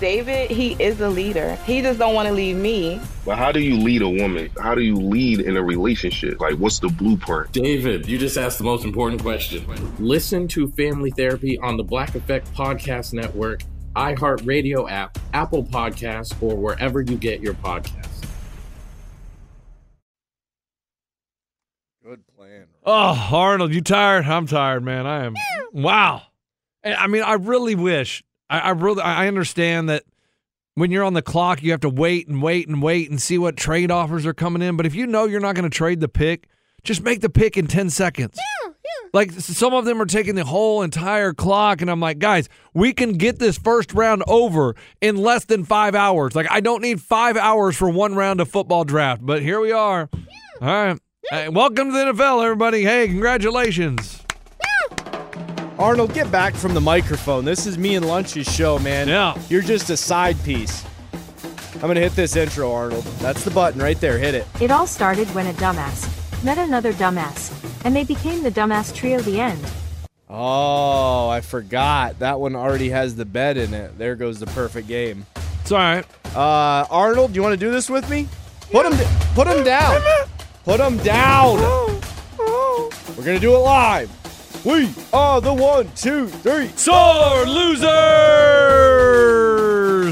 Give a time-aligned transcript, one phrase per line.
[0.00, 1.56] David, he is a leader.
[1.66, 3.00] He just don't want to leave me.
[3.24, 4.48] But how do you lead a woman?
[4.60, 6.40] How do you lead in a relationship?
[6.40, 7.52] Like, what's the blueprint?
[7.52, 9.66] David, you just asked the most important question.
[9.98, 13.62] Listen to Family Therapy on the Black Effect Podcast Network,
[13.96, 18.24] iHeartRadio app, Apple Podcasts, or wherever you get your podcasts.
[22.04, 22.66] Good plan.
[22.84, 24.26] Oh, Arnold, you tired?
[24.26, 25.06] I'm tired, man.
[25.06, 25.34] I am.
[25.72, 26.22] Wow.
[26.84, 28.22] I mean, I really wish.
[28.50, 29.02] I, I really.
[29.02, 30.04] I understand that
[30.74, 33.38] when you're on the clock, you have to wait and wait and wait and see
[33.38, 34.76] what trade offers are coming in.
[34.76, 36.48] But if you know you're not going to trade the pick,
[36.84, 38.36] just make the pick in ten seconds.
[38.36, 39.08] Yeah, yeah.
[39.12, 42.92] Like some of them are taking the whole entire clock, and I'm like, guys, we
[42.92, 46.34] can get this first round over in less than five hours.
[46.34, 49.72] Like I don't need five hours for one round of football draft, but here we
[49.72, 50.08] are.
[50.12, 50.20] Yeah.
[50.60, 51.00] All right.
[51.30, 52.84] Hey, welcome to the NFL, everybody.
[52.84, 54.17] Hey, congratulations.
[55.78, 57.44] Arnold, get back from the microphone.
[57.44, 59.06] This is me and Lunch's show, man.
[59.06, 59.40] Yeah.
[59.48, 60.84] You're just a side piece.
[61.74, 63.04] I'm going to hit this intro, Arnold.
[63.20, 64.18] That's the button right there.
[64.18, 64.46] Hit it.
[64.60, 67.52] It all started when a dumbass met another dumbass,
[67.84, 69.60] and they became the dumbass trio the end.
[70.28, 72.18] Oh, I forgot.
[72.18, 73.96] That one already has the bed in it.
[73.98, 75.26] There goes the perfect game.
[75.62, 76.04] It's all right.
[76.34, 78.28] Uh, Arnold, do you want to do this with me?
[78.72, 78.92] Put him,
[79.34, 80.02] put him down.
[80.64, 81.58] Put him down.
[83.16, 84.10] We're going to do it live.
[84.68, 86.68] We are the one, two, three.
[86.76, 87.80] Sore losers!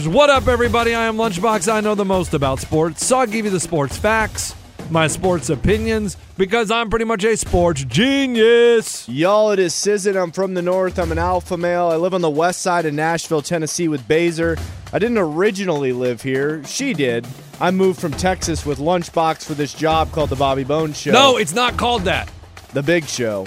[0.09, 0.95] What up, everybody?
[0.95, 1.71] I am Lunchbox.
[1.71, 4.55] I know the most about sports, so I'll give you the sports facts,
[4.89, 9.07] my sports opinions, because I'm pretty much a sports genius.
[9.11, 10.17] Y'all, it is Sizzin.
[10.19, 10.99] I'm from the north.
[10.99, 11.89] I'm an alpha male.
[11.89, 14.57] I live on the west side of Nashville, Tennessee with Baser.
[14.91, 16.65] I didn't originally live here.
[16.65, 17.27] She did.
[17.61, 21.13] I moved from Texas with Lunchbox for this job called The Bobby Bones Show.
[21.13, 22.31] No, it's not called that.
[22.73, 23.47] The Big Show.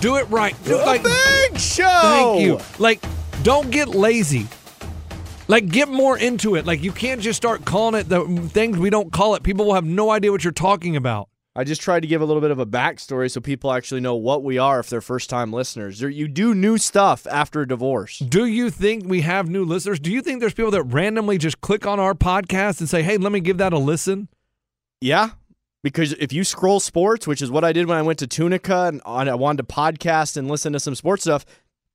[0.00, 0.54] Do it right.
[0.64, 1.82] Do it like Big Show.
[2.02, 2.60] Thank you.
[2.78, 3.04] Like,
[3.42, 4.46] don't get lazy.
[5.48, 6.66] Like, get more into it.
[6.66, 9.42] Like, you can't just start calling it the things we don't call it.
[9.42, 11.28] People will have no idea what you're talking about.
[11.56, 14.14] I just tried to give a little bit of a backstory so people actually know
[14.14, 16.00] what we are if they're first time listeners.
[16.00, 18.20] You do new stuff after a divorce.
[18.20, 19.98] Do you think we have new listeners?
[19.98, 23.16] Do you think there's people that randomly just click on our podcast and say, hey,
[23.16, 24.28] let me give that a listen?
[25.00, 25.30] Yeah.
[25.88, 28.88] Because if you scroll sports, which is what I did when I went to Tunica
[28.88, 31.46] and I wanted to podcast and listen to some sports stuff,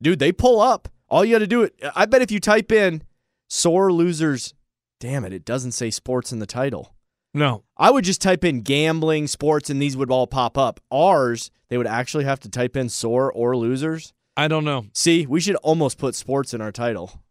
[0.02, 0.90] dude, they pull up.
[1.10, 1.76] All you got to do it.
[1.96, 3.04] I bet if you type in
[3.50, 4.56] sore losers,
[5.00, 6.96] damn it, it doesn't say sports in the title.
[7.36, 7.66] No.
[7.78, 10.80] I would just type in gambling, sports, and these would all pop up.
[10.92, 14.12] Ours, they would actually have to type in sore or losers.
[14.36, 14.88] I don't know.
[14.94, 17.22] See, we should almost put sports in our title.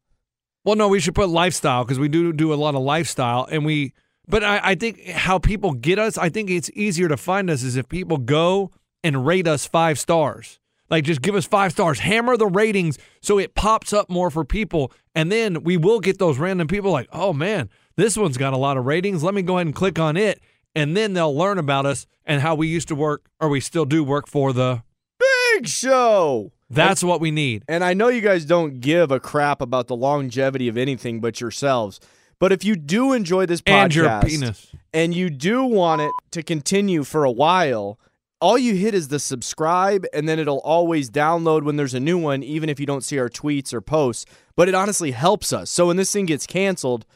[0.65, 3.65] Well, no, we should put lifestyle because we do do a lot of lifestyle, and
[3.65, 3.95] we.
[4.29, 7.63] But I, I think how people get us, I think it's easier to find us
[7.63, 8.71] is if people go
[9.03, 10.59] and rate us five stars.
[10.91, 14.45] Like just give us five stars, hammer the ratings so it pops up more for
[14.45, 18.53] people, and then we will get those random people like, oh man, this one's got
[18.53, 19.23] a lot of ratings.
[19.23, 20.41] Let me go ahead and click on it.
[20.75, 23.85] And then they'll learn about us and how we used to work, or we still
[23.85, 24.83] do work for the
[25.19, 26.53] Big Show.
[26.71, 27.65] That's what we need.
[27.69, 31.41] And I know you guys don't give a crap about the longevity of anything but
[31.41, 32.01] yourselves.
[32.43, 34.67] But if you do enjoy this podcast and your penis.
[34.93, 38.01] and you do want it to continue for a while,
[38.41, 42.19] all you hit is the subscribe and then it'll always download when there's a new
[42.19, 44.27] one, even if you don't see our tweets or posts.
[44.57, 45.71] But it honestly helps us.
[45.71, 47.07] So when this thing gets canceled,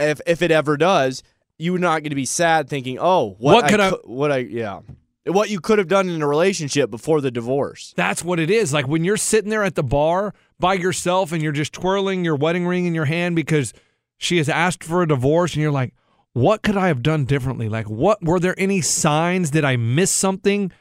[0.00, 1.22] if if it ever does,
[1.58, 4.38] you're not going to be sad thinking, "Oh, what, what could I, I, what I
[4.38, 4.80] yeah."
[5.26, 7.94] what you could have done in a relationship before the divorce.
[7.96, 8.72] That's what it is.
[8.72, 12.34] Like when you're sitting there at the bar by yourself and you're just twirling your
[12.34, 13.72] wedding ring in your hand because
[14.22, 15.94] she has asked for a divorce and you're like,
[16.32, 17.68] what could I have done differently?
[17.68, 19.50] Like, what were there any signs?
[19.50, 20.72] Did I miss something?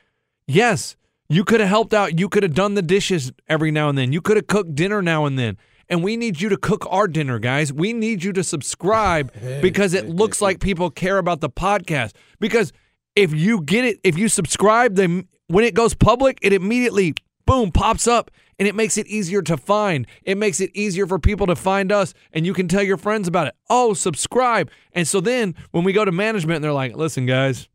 [0.48, 0.96] Yes,
[1.30, 2.20] you could have helped out.
[2.20, 4.14] You could have done the dishes every now and then.
[4.14, 5.58] You could have cooked dinner now and then.
[5.90, 7.74] And we need you to cook our dinner, guys.
[7.74, 12.14] We need you to subscribe because it looks like people care about the podcast.
[12.40, 12.72] Because
[13.16, 17.14] if you get it, if you subscribe, then when it goes public, it immediately
[17.46, 18.32] boom pops up
[18.62, 20.06] and it makes it easier to find.
[20.22, 23.28] It makes it easier for people to find us and you can tell your friends
[23.28, 23.56] about it.
[23.72, 24.70] Oh, subscribe.
[24.94, 27.68] And so then when we go to management, and they're like, listen, guys,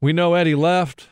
[0.00, 1.10] we know Eddie left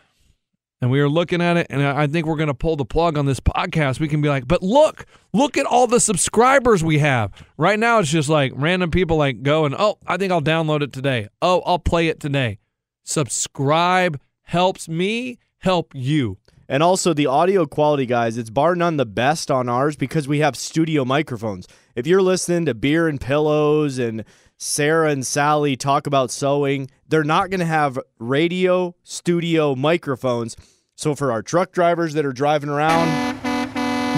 [0.81, 3.19] and we were looking at it and I think we're going to pull the plug
[3.19, 4.01] on this podcast.
[4.01, 5.05] We can be like, but look,
[5.35, 7.31] look at all the subscribers we have.
[7.59, 10.81] Right now, it's just like random people like go and, oh, I think I'll download
[10.81, 11.29] it today.
[11.43, 12.59] Oh, I'll play it today.
[13.05, 16.39] Subscribe helps me help you.
[16.71, 20.41] And also the audio quality, guys, it's bar none the best on ours because we
[20.41, 21.67] have studio microphones.
[21.97, 24.23] If you're listening to Beer and Pillows and
[24.59, 30.57] Sarah and Sally talk about sewing, they're not going to have radio studio microphones.
[30.95, 33.09] So for our truck drivers that are driving around,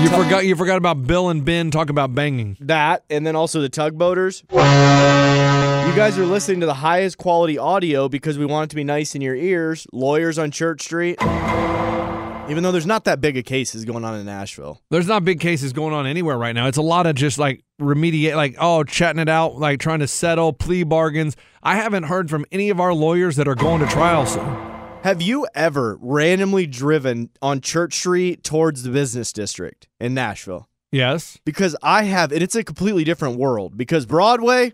[0.03, 2.57] You forgot you forgot about Bill and Ben talk about banging.
[2.61, 4.43] that and then also the tugboaters.
[4.51, 8.85] You guys are listening to the highest quality audio because we want it to be
[8.85, 9.87] nice in your ears.
[9.93, 11.17] Lawyers on Church Street.
[12.51, 14.83] Even though there's not that big of cases going on in Nashville.
[14.91, 16.67] There's not big cases going on anywhere right now.
[16.67, 20.09] It's a lot of just like remediate, like oh, chatting it out, like trying to
[20.09, 21.37] settle plea bargains.
[21.63, 24.45] I haven't heard from any of our lawyers that are going to trial soon.
[25.05, 30.69] Have you ever randomly driven on Church Street towards the business district in Nashville?
[30.91, 31.39] Yes.
[31.45, 33.79] Because I have, and it's a completely different world.
[33.79, 34.73] Because Broadway,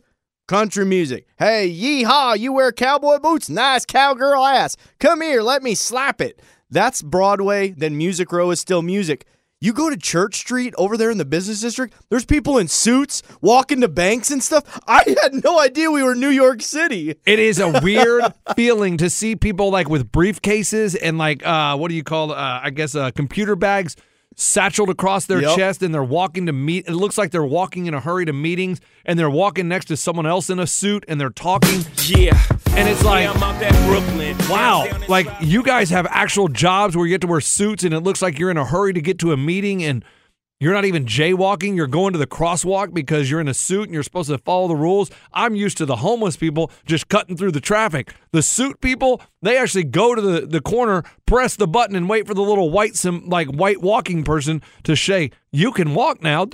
[0.49, 1.27] country music.
[1.39, 4.77] Hey, yeehaw, you wear cowboy boots, nice cowgirl ass.
[4.99, 6.41] Come here, let me slap it.
[6.71, 9.27] That's Broadway, then Music Row is still music.
[9.59, 13.23] You go to Church Street over there in the business district, there's people in suits
[13.41, 14.81] walking to banks and stuff.
[14.87, 17.15] I had no idea we were New York City.
[17.25, 21.89] It is a weird feeling to see people like with briefcases and like uh what
[21.89, 23.97] do you call uh I guess uh computer bags
[24.39, 25.57] satcheled across their Yep.
[25.57, 28.35] chest and they're walking to meet it looks like they're walking in a hurry to
[28.35, 32.39] meetings and they're walking next to someone else in a suit and they're talking Yeah.
[32.77, 34.37] and it's like yeah, I'm out at Brooklyn.
[34.51, 34.87] Wow.
[35.09, 38.21] Like you guys have actual jobs where you get to wear suits and it looks
[38.21, 40.05] like you're in a hurry to get to a meeting and
[40.59, 41.77] you're not even jaywalking.
[41.77, 44.69] You're going to the crosswalk because you're in a suit and you're supposed to follow
[44.69, 45.11] the rules.
[45.33, 48.15] I'm used to the homeless people just cutting through the traffic.
[48.33, 52.27] The suit people, they actually go to the, the corner, press the button, and wait
[52.27, 56.47] for the little white sim, like white walking person to say, You can walk now.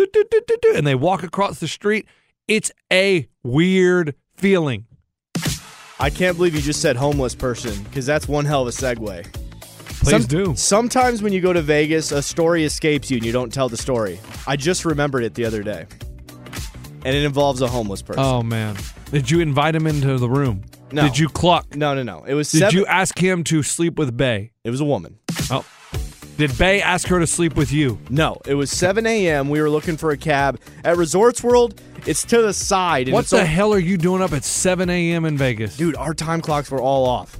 [0.74, 2.06] And they walk across the street.
[2.48, 4.86] It's a weird feeling.
[6.00, 9.41] I can't believe you just said homeless person because that's one hell of a segue.
[10.02, 10.54] Please do.
[10.56, 13.76] Sometimes when you go to Vegas, a story escapes you and you don't tell the
[13.76, 14.18] story.
[14.46, 15.86] I just remembered it the other day.
[17.04, 18.22] And it involves a homeless person.
[18.22, 18.76] Oh man!
[19.10, 20.62] Did you invite him into the room?
[20.92, 21.02] No.
[21.02, 21.74] Did you cluck?
[21.74, 22.22] No, no, no.
[22.24, 24.52] It was Did seven- you ask him to sleep with Bay?
[24.62, 25.18] It was a woman.
[25.50, 25.64] Oh.
[26.36, 27.98] Did Bay ask her to sleep with you?
[28.08, 29.48] No, it was 7 a.m.
[29.50, 31.80] We were looking for a cab at Resorts World.
[32.06, 33.10] It's to the side.
[33.10, 35.24] What the all- hell are you doing up at 7 a.m.
[35.24, 35.76] in Vegas?
[35.76, 37.38] Dude, our time clocks were all off.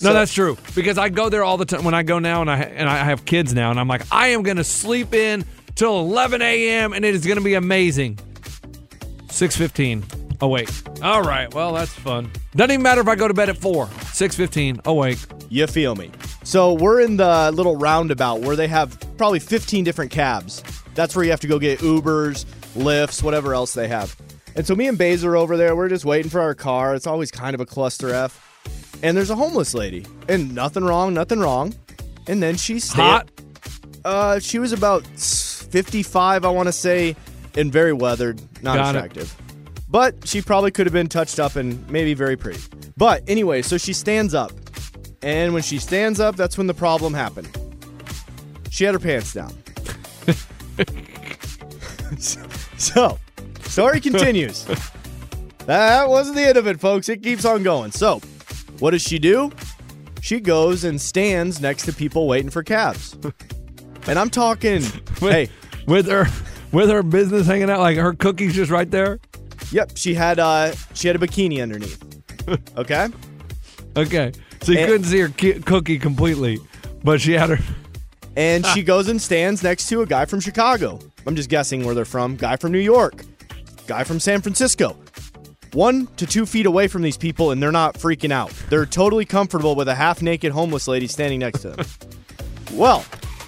[0.00, 0.56] No, that's true.
[0.74, 3.04] Because I go there all the time when I go now, and I and I
[3.04, 6.92] have kids now, and I'm like, I am gonna sleep in till 11 a.m.
[6.92, 8.18] and it is gonna be amazing.
[9.28, 10.04] 6:15.
[10.40, 10.68] Awake.
[11.02, 11.52] All right.
[11.52, 12.30] Well, that's fun.
[12.54, 13.86] Doesn't even matter if I go to bed at four.
[14.12, 14.80] 6:15.
[14.84, 15.18] Awake.
[15.48, 16.10] You feel me?
[16.44, 20.62] So we're in the little roundabout where they have probably 15 different cabs.
[20.94, 22.44] That's where you have to go get Ubers,
[22.76, 24.16] Lyfts, whatever else they have.
[24.56, 25.76] And so me and Baze are over there.
[25.76, 26.94] We're just waiting for our car.
[26.94, 28.47] It's always kind of a cluster F.
[29.02, 30.06] And there's a homeless lady.
[30.28, 31.74] And nothing wrong, nothing wrong.
[32.26, 32.96] And then she stayed.
[33.00, 33.30] Hot.
[34.04, 37.16] Uh, she was about 55, I want to say,
[37.56, 38.98] and very weathered, not Got it.
[38.98, 39.36] attractive.
[39.88, 42.60] But she probably could have been touched up and maybe very pretty.
[42.96, 44.52] But anyway, so she stands up.
[45.22, 47.48] And when she stands up, that's when the problem happened.
[48.70, 49.52] She had her pants down.
[52.18, 53.18] so,
[53.62, 54.64] story continues.
[55.66, 57.08] that wasn't the end of it, folks.
[57.08, 57.90] It keeps on going.
[57.90, 58.20] So,
[58.80, 59.50] what does she do?
[60.20, 63.16] She goes and stands next to people waiting for cabs.
[64.06, 64.82] And I'm talking,
[65.20, 65.50] hey,
[65.86, 66.24] With her,
[66.72, 69.18] with her business hanging out, like her cookies just right there.
[69.70, 72.02] yep, she had uh she had a bikini underneath.
[72.78, 73.08] Okay?
[73.96, 74.32] Okay.
[74.62, 76.58] So you And- couldn't see her ki- cookie completely,
[77.04, 77.58] but she had her.
[78.36, 81.00] And she goes and stands next to a guy from Chicago.
[81.26, 82.36] I'm just guessing where they're from.
[82.36, 83.24] Guy from New York.
[83.88, 84.96] Guy from San Francisco.
[85.74, 88.52] One to two feet away from these people and they're not freaking out.
[88.68, 91.86] They're totally comfortable with a half naked homeless lady standing next to them.
[92.72, 93.04] well,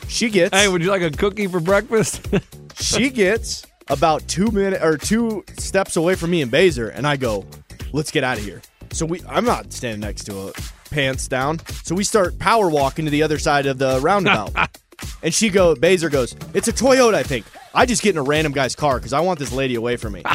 [0.09, 2.27] she gets Hey, would you like a cookie for breakfast?
[2.75, 7.17] she gets about two minutes or two steps away from me and Baser, and I
[7.17, 7.45] go,
[7.93, 8.63] "Let's get out of here."
[8.93, 10.53] So we, I'm not standing next to a
[10.91, 11.59] pants down.
[11.85, 14.53] So we start power walking to the other side of the roundabout,
[15.23, 18.23] and she go, Baser goes, "It's a Toyota, I think." I just get in a
[18.23, 20.23] random guy's car because I want this lady away from me.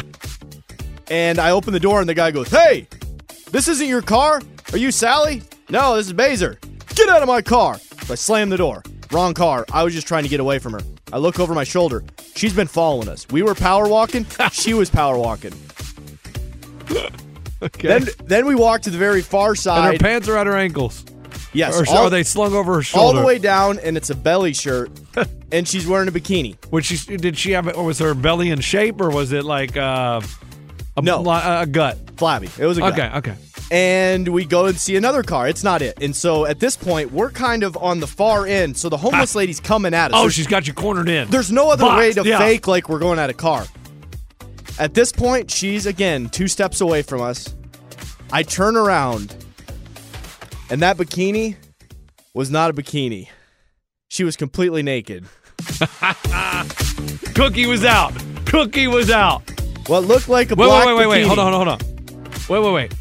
[1.10, 2.88] and I open the door, and the guy goes, "Hey,
[3.50, 4.40] this isn't your car?
[4.72, 6.58] Are you Sally?" No, this is Baser.
[6.94, 7.78] Get out of my car.
[8.04, 8.82] So I slam the door.
[9.12, 9.64] Wrong car.
[9.72, 10.80] I was just trying to get away from her.
[11.12, 12.02] I look over my shoulder.
[12.34, 13.26] She's been following us.
[13.30, 14.26] We were power walking.
[14.52, 15.52] she was power walking.
[17.62, 17.88] okay.
[17.88, 19.94] Then then we walk to the very far side.
[19.94, 21.04] and her pants are at her ankles.
[21.52, 23.06] yes, Or all, are they slung over her shoulder?
[23.18, 24.90] all the way down, and it's a belly shirt,
[25.52, 26.56] and she's wearing a bikini.
[26.70, 27.74] Which she, did she have?
[27.76, 30.20] Or was her belly in shape, or was it like uh,
[30.96, 31.22] a No.
[31.28, 31.98] a gut?
[32.16, 32.48] Flabby.
[32.58, 32.88] It was a guy.
[32.88, 33.34] Okay, okay.
[33.70, 35.48] and we go and see another car.
[35.48, 36.02] It's not it.
[36.02, 38.76] And so at this point, we're kind of on the far end.
[38.76, 39.38] So the homeless ah.
[39.38, 40.16] lady's coming at us.
[40.16, 41.28] Oh, There's- she's got you cornered in.
[41.28, 42.38] There's no other way to yeah.
[42.38, 43.66] fake like we're going at a car.
[44.78, 47.54] At this point, she's again two steps away from us.
[48.32, 49.34] I turn around,
[50.68, 51.56] and that bikini
[52.34, 53.28] was not a bikini.
[54.08, 55.24] She was completely naked.
[57.34, 58.12] Cookie was out.
[58.44, 59.42] Cookie was out.
[59.86, 61.26] What looked like a Wait, black wait, wait, wait, wait.
[61.26, 62.32] Hold on, hold on, hold on.
[62.48, 62.94] Wait, wait, wait.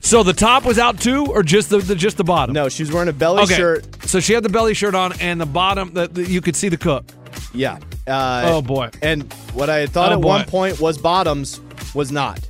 [0.00, 2.54] So the top was out too, or just the, the just the bottom?
[2.54, 3.56] No, she was wearing a belly Okay.
[3.56, 3.86] shirt.
[4.04, 6.68] So she had the belly shirt on, and the bottom that that you could see
[6.68, 7.04] the cook.
[7.52, 7.78] Yeah.
[8.06, 8.88] Uh, Oh boy.
[9.02, 10.28] And what I thought Oh, at boy.
[10.28, 11.60] one point was bottoms
[11.94, 12.40] was not.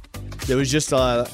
[0.49, 1.25] It was just uh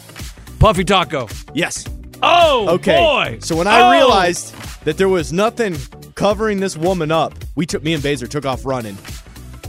[0.59, 1.29] Puffy taco.
[1.53, 1.85] yes.
[2.23, 2.97] Oh Okay.
[2.97, 3.39] boy.
[3.41, 3.91] So when I Oh!
[3.91, 4.55] realized
[4.85, 5.77] that there was nothing
[6.15, 8.97] covering this woman up, we took me and Baser took off running.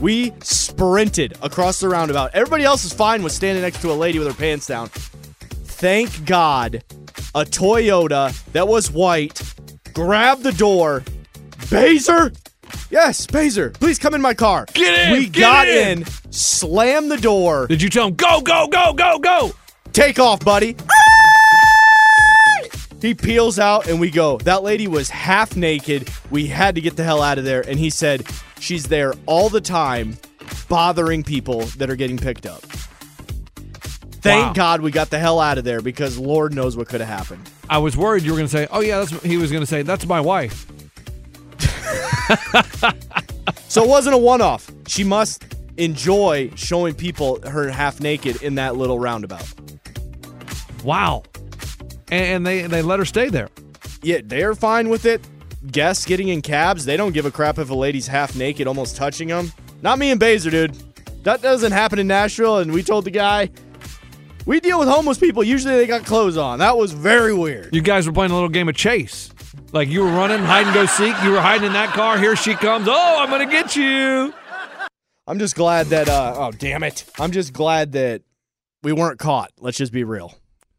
[0.00, 2.30] We sprinted across the roundabout.
[2.34, 4.88] Everybody else is fine with standing next to a lady with her pants down.
[4.88, 6.82] Thank God,
[7.34, 9.40] a Toyota that was white
[9.94, 11.02] grabbed the door.
[11.70, 12.32] Baser,
[12.90, 14.66] yes, Baser, please come in my car.
[14.74, 15.98] Get in, We get got in.
[16.00, 17.66] in, slammed the door.
[17.66, 19.52] Did you tell him go, go, go, go, go?
[19.92, 20.76] Take off, buddy.
[23.00, 24.38] He peels out and we go.
[24.38, 26.08] That lady was half naked.
[26.30, 27.60] We had to get the hell out of there.
[27.66, 28.26] And he said
[28.58, 30.16] she's there all the time
[30.68, 32.60] bothering people that are getting picked up.
[34.22, 34.52] Thank Wow.
[34.54, 37.48] God we got the hell out of there because Lord knows what could have happened.
[37.70, 39.66] I was worried you were going to say, "Oh yeah, that's." He was going to
[39.66, 40.66] say, "That's my wife."
[43.68, 44.70] So it wasn't a one off.
[44.86, 45.44] She must
[45.76, 49.46] enjoy showing people her half naked in that little roundabout.
[50.82, 51.24] Wow.
[52.10, 53.50] And they they let her stay there.
[54.02, 55.20] Yeah, they're fine with it.
[55.70, 58.96] Guests getting in cabs, they don't give a crap if a lady's half naked, almost
[58.96, 59.52] touching them.
[59.82, 60.76] Not me and Baser, dude.
[61.24, 63.50] That doesn't happen in Nashville, and we told the guy,
[64.46, 65.42] we deal with homeless people.
[65.42, 66.60] Usually they got clothes on.
[66.60, 67.74] That was very weird.
[67.74, 69.30] You guys were playing a little game of chase.
[69.72, 71.14] Like you were running, hide and go seek.
[71.24, 72.16] You were hiding in that car.
[72.16, 72.86] Here she comes.
[72.88, 74.32] Oh, I'm going to get you.
[75.26, 77.04] I'm just glad that, uh, oh, damn it.
[77.18, 78.22] I'm just glad that
[78.84, 79.50] we weren't caught.
[79.58, 80.32] Let's just be real.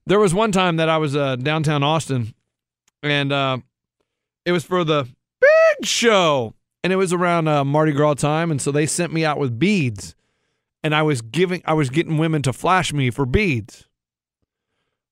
[0.05, 2.33] There was one time that I was uh, downtown Austin,
[3.03, 3.57] and uh,
[4.47, 5.03] it was for the
[5.41, 9.25] big show, and it was around uh, Mardi Gras time, and so they sent me
[9.25, 10.15] out with beads,
[10.83, 13.89] and I was giving, I was getting women to flash me for beads.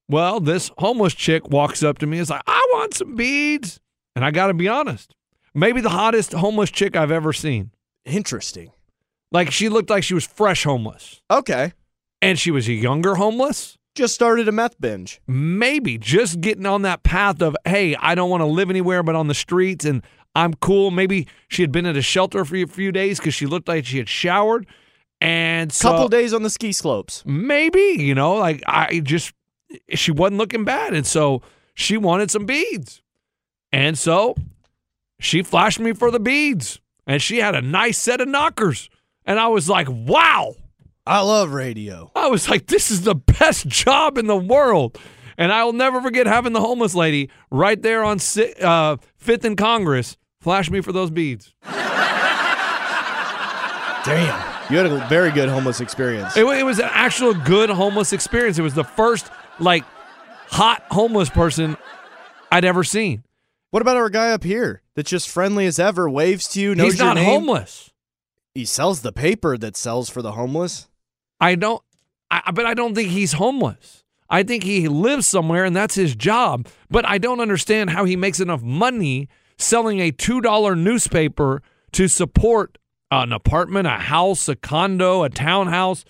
[0.07, 3.81] Well, this homeless chick walks up to me, and is like, "I want some beads,"
[4.15, 5.13] and I got to be honest,
[5.53, 7.71] maybe the hottest homeless chick I've ever seen.
[8.05, 8.71] Interesting.
[9.33, 11.73] Like she looked like she was fresh homeless, Okay.
[12.21, 13.74] and she was a younger homeless.
[13.95, 15.21] Just started a meth binge.
[15.25, 19.15] maybe just getting on that path of hey i don't want to live anywhere but
[19.15, 20.01] on the streets and
[20.35, 20.91] i'm cool.
[20.91, 23.85] Maybe she had been at a shelter for a few days because she looked like
[23.85, 24.67] she had showered.
[25.21, 27.23] And so Couple days on the ski slopes.
[27.25, 29.33] maybe you know like i just
[29.93, 31.41] she wasn't looking bad and so
[31.73, 33.01] she wanted some beads.
[33.71, 34.35] And so
[35.19, 38.89] she flashed me for the beads and she had a nice set of knockers.
[39.25, 40.55] And i was like wow
[41.07, 42.11] I love radio.
[42.15, 44.97] I was like, this is the best job in the world.
[45.37, 48.19] And I will never forget having the homeless lady right there on
[48.61, 51.53] uh, Fifth and Congress flash me for those beads.
[54.05, 54.53] Damn.
[54.71, 56.35] You had a very good homeless experience.
[56.37, 58.57] It, it was an actual good homeless experience.
[58.57, 59.83] It was the first like
[60.49, 61.77] hot homeless person
[62.51, 63.23] I'd ever seen.
[63.71, 66.93] What about our guy up here that's just friendly as ever, waves to you, knows
[66.93, 67.25] He's your not name?
[67.25, 67.91] homeless.
[68.53, 70.87] He sells the paper that sells for the homeless.
[71.45, 71.83] I don't,
[72.31, 74.03] I, but I don't think he's homeless.
[74.27, 76.67] I think he lives somewhere and that's his job.
[76.89, 81.61] But I don't understand how he makes enough money selling a $2 newspaper
[81.91, 82.79] to support
[83.11, 86.03] an apartment, a house, a condo, a townhouse,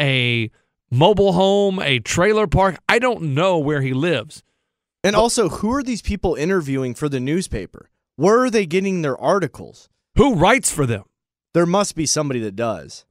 [0.00, 0.50] a
[0.90, 2.76] mobile home, a trailer park.
[2.88, 4.42] I don't know where he lives.
[5.04, 7.90] And also, who are these people interviewing for the newspaper?
[8.16, 9.88] Where are they getting their articles?
[10.16, 11.04] Who writes for them?
[11.54, 13.06] There must be somebody that does.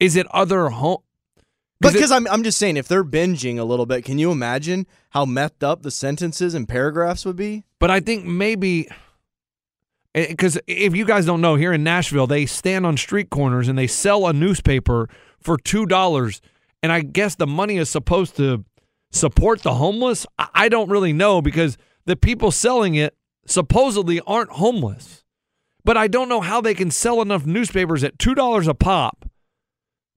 [0.00, 0.98] Is it other home?
[1.80, 4.86] But because I'm, I'm just saying, if they're binging a little bit, can you imagine
[5.10, 7.64] how methed up the sentences and paragraphs would be?
[7.78, 8.88] But I think maybe
[10.14, 13.68] eh, because if you guys don't know, here in Nashville, they stand on street corners
[13.68, 16.40] and they sell a newspaper for two dollars,
[16.82, 18.64] and I guess the money is supposed to
[19.12, 20.26] support the homeless.
[20.36, 25.22] I I don't really know because the people selling it supposedly aren't homeless,
[25.84, 29.27] but I don't know how they can sell enough newspapers at two dollars a pop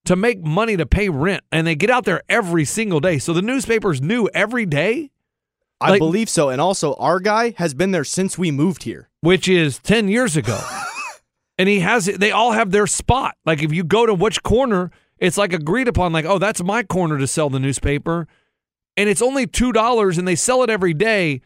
[0.05, 3.19] to make money to pay rent, and they get out there every single day.
[3.19, 5.11] So the newspaper's new every day.
[5.79, 6.49] I Like- believe so.
[6.49, 9.09] And also, our guy has been there since we moved here.
[9.21, 10.59] which is 10 years ago.
[11.59, 13.35] and he has they all have their spot.
[13.45, 14.89] Like if you go to which corner,
[15.19, 18.27] it's like agreed upon, like, oh, that's my corner to sell the newspaper.
[18.97, 21.41] And it's only $2 and they sell it every day.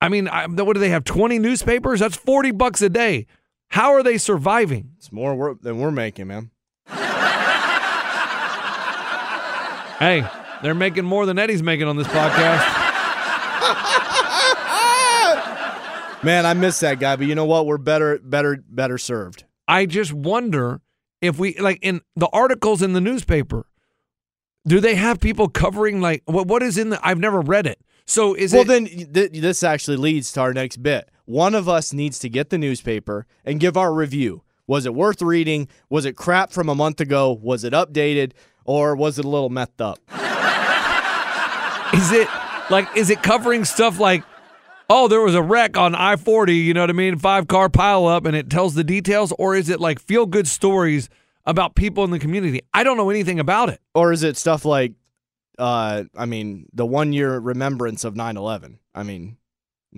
[0.00, 1.04] I mean, I, what do they have?
[1.04, 2.00] 20 newspapers?
[2.00, 3.26] That's 40 bucks a day.
[3.68, 4.92] How are they surviving?
[4.98, 6.50] It's more work than we're making, man.
[9.98, 10.28] Hey,
[10.62, 12.84] they're making more than Eddie's making on this podcast.
[16.22, 17.66] Man, I miss that guy, but you know what?
[17.66, 19.44] We're better, better, better served.
[19.68, 20.80] I just wonder
[21.20, 23.66] if we like in the articles in the newspaper,
[24.66, 27.80] do they have people covering like what what is in the I've never read it.
[28.06, 31.10] So is well, it then th- this actually leads to our next bit.
[31.24, 34.42] One of us needs to get the newspaper and give our review.
[34.66, 35.68] Was it worth reading?
[35.90, 37.32] Was it crap from a month ago?
[37.40, 38.32] Was it updated?
[38.66, 39.98] Or was it a little methed up?
[41.94, 42.28] is it
[42.70, 44.22] like is it covering stuff like
[44.90, 47.18] oh there was a wreck on I-40, you know what I mean?
[47.18, 50.46] Five car pile up and it tells the details or is it like feel good
[50.46, 51.08] stories
[51.44, 52.60] about people in the community?
[52.74, 53.80] I don't know anything about it.
[53.94, 54.92] Or is it stuff like,
[55.58, 58.78] uh, I mean, the one year remembrance of 9 11?
[58.94, 59.36] I mean,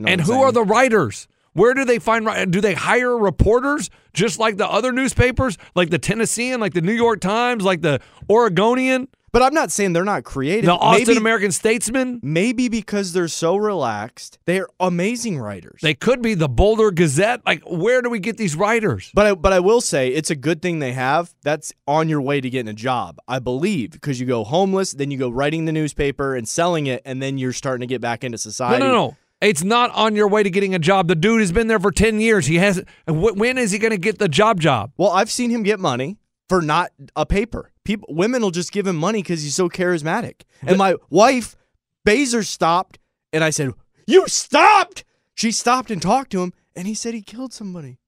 [0.07, 1.27] and who I'm are the writers?
[1.55, 5.99] Where do they find do they hire reporters just like the other newspapers, like the
[5.99, 10.25] Tennessean, like the New York Times, like the Oregonian, But I'm not saying they're not
[10.25, 10.65] creative.
[10.67, 12.19] the Austin maybe, American Statesman?
[12.23, 15.81] maybe because they're so relaxed, they're amazing writers.
[15.83, 17.43] They could be the Boulder Gazette.
[17.45, 19.11] Like where do we get these writers?
[19.15, 21.35] But I, but I will say it's a good thing they have.
[21.43, 25.11] That's on your way to getting a job, I believe, because you go homeless, then
[25.11, 28.25] you go writing the newspaper and selling it, and then you're starting to get back
[28.25, 28.85] into No, society.
[28.85, 29.17] no, no.
[29.41, 31.07] It's not on your way to getting a job.
[31.07, 32.47] The dude has been there for 10 years.
[32.47, 34.93] He has wh- when is he going to get the job job?
[34.97, 37.71] Well, I've seen him get money for not a paper.
[37.85, 40.43] People, women will just give him money because he's so charismatic.
[40.67, 41.57] And my wife,
[42.05, 42.99] Baser, stopped,
[43.33, 43.71] and I said,
[44.07, 48.01] "You stopped." She stopped and talked to him, and he said he killed somebody.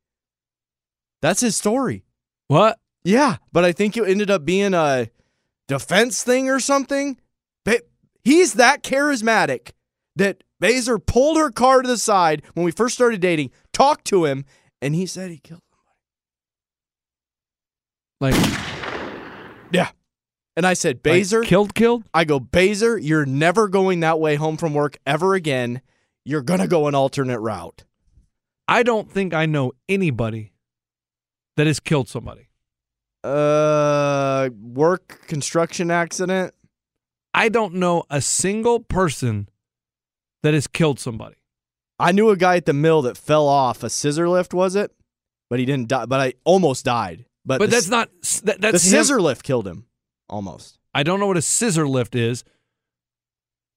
[1.22, 2.04] That's his story.
[2.48, 2.78] What?
[3.04, 5.08] Yeah, but I think it ended up being a
[5.68, 7.18] defense thing or something.
[7.64, 7.88] But
[8.24, 9.70] he's that charismatic
[10.16, 14.26] that Baser pulled her car to the side when we first started dating, talked to
[14.26, 14.44] him,
[14.80, 15.62] and he said he killed
[18.20, 18.36] somebody.
[18.36, 18.60] Like
[19.72, 19.90] Yeah.
[20.56, 22.04] And I said, like, Baser, killed killed?
[22.12, 25.80] I go, Baser, you're never going that way home from work ever again.
[26.24, 27.84] You're going to go an alternate route.
[28.68, 30.52] I don't think I know anybody
[31.56, 32.48] that has killed somebody.
[33.24, 36.54] Uh, work construction accident.
[37.32, 39.48] I don't know a single person
[40.42, 41.36] that has killed somebody.
[41.98, 44.92] I knew a guy at the mill that fell off a scissor lift, was it?
[45.50, 46.06] But he didn't die.
[46.06, 47.26] But I almost died.
[47.44, 48.10] But, But the, that's not
[48.44, 48.90] that, the that's him.
[48.90, 49.86] scissor lift killed him
[50.28, 50.78] almost.
[50.94, 52.44] I don't know what a scissor lift is.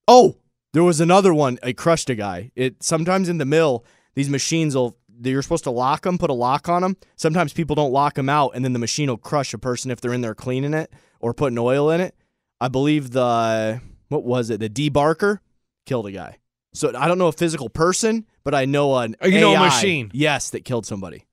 [0.07, 0.37] Oh,
[0.73, 1.59] there was another one.
[1.63, 2.51] It crushed a guy.
[2.55, 4.97] It sometimes in the mill, these machines will.
[5.21, 6.97] You're supposed to lock them, put a lock on them.
[7.15, 10.01] Sometimes people don't lock them out, and then the machine will crush a person if
[10.01, 12.15] they're in there cleaning it or putting oil in it.
[12.59, 14.59] I believe the what was it?
[14.59, 15.39] The debarker
[15.85, 16.37] killed a guy.
[16.73, 19.59] So I don't know a physical person, but I know an Oh, you know a
[19.59, 20.09] machine.
[20.13, 21.25] Yes, that killed somebody.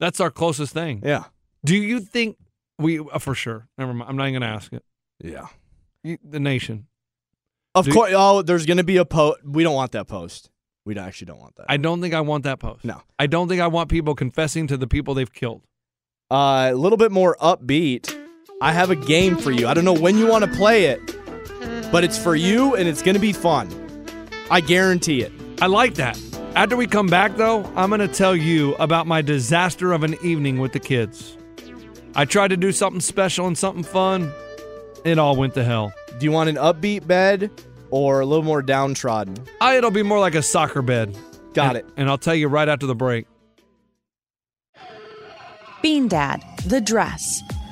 [0.00, 1.02] That's our closest thing.
[1.04, 1.24] Yeah,
[1.64, 2.36] Do you think
[2.78, 3.68] we uh, for sure?
[3.78, 4.10] Never mind.
[4.10, 4.84] I'm not even going to ask it.
[5.22, 5.46] yeah.
[6.02, 6.86] You- The nation.
[7.74, 8.12] Of course.
[8.14, 9.38] Oh, there's gonna be a post.
[9.46, 10.50] We don't want that post.
[10.84, 11.66] We don't- actually don't want that.
[11.70, 12.84] I don't think I want that post.
[12.84, 13.00] No.
[13.18, 15.62] I don't think I want people confessing to the people they've killed.
[16.30, 18.14] Uh, a little bit more upbeat.
[18.60, 19.68] I have a game for you.
[19.68, 21.00] I don't know when you want to play it,
[21.92, 23.68] but it's for you and it's going to be fun.
[24.52, 25.32] I guarantee it.
[25.62, 26.20] I like that.
[26.54, 30.14] After we come back, though, I'm going to tell you about my disaster of an
[30.22, 31.38] evening with the kids.
[32.14, 34.30] I tried to do something special and something fun.
[35.06, 35.94] It all went to hell.
[36.18, 37.50] Do you want an upbeat bed
[37.90, 39.36] or a little more downtrodden?
[39.62, 41.16] I, it'll be more like a soccer bed.
[41.54, 41.86] Got And- it.
[41.96, 43.26] And I'll tell you right after the break.
[45.82, 47.42] Bean Dad, The Dress.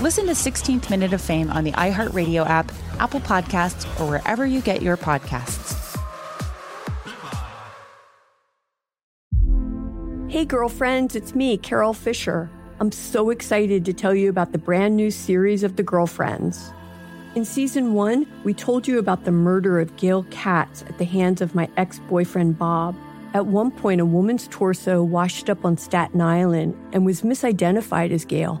[0.00, 4.60] Listen to 16th Minute of Fame on the iHeartRadio app, Apple Podcasts, or wherever you
[4.60, 5.78] get your podcasts.
[10.28, 12.50] Hey, girlfriends, it's me, Carol Fisher.
[12.80, 16.72] I'm so excited to tell you about the brand new series of The Girlfriends.
[17.36, 21.40] In season one, we told you about the murder of Gail Katz at the hands
[21.40, 22.96] of my ex boyfriend Bob.
[23.34, 28.24] At one point, a woman's torso washed up on Staten Island and was misidentified as
[28.24, 28.60] Gail.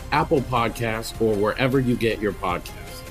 [0.11, 3.01] Apple Podcasts, or wherever you get your podcasts.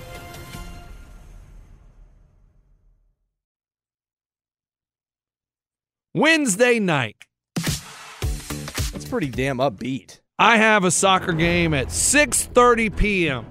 [6.15, 7.17] Wednesday night.
[7.55, 10.19] That's pretty damn upbeat.
[10.39, 13.47] I have a soccer game at 6:30 p.m.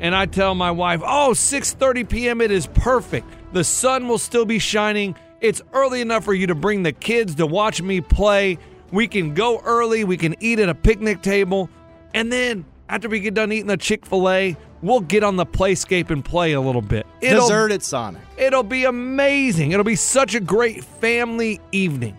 [0.00, 2.40] And I tell my wife, "Oh, 6:30 p.m.
[2.40, 3.28] it is perfect.
[3.52, 5.14] The sun will still be shining.
[5.40, 8.58] It's early enough for you to bring the kids to watch me play.
[8.90, 11.70] We can go early, we can eat at a picnic table,
[12.14, 16.24] and then after we get done eating the Chick-fil-A, we'll get on the playscape and
[16.24, 17.06] play a little bit.
[17.20, 18.22] It'll, Dessert at Sonic.
[18.36, 19.72] It'll be amazing.
[19.72, 22.16] It'll be such a great family evening.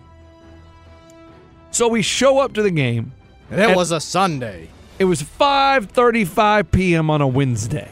[1.72, 3.12] So we show up to the game.
[3.50, 4.68] And it was a Sunday.
[4.98, 7.10] It was 5:35 p.m.
[7.10, 7.90] on a Wednesday.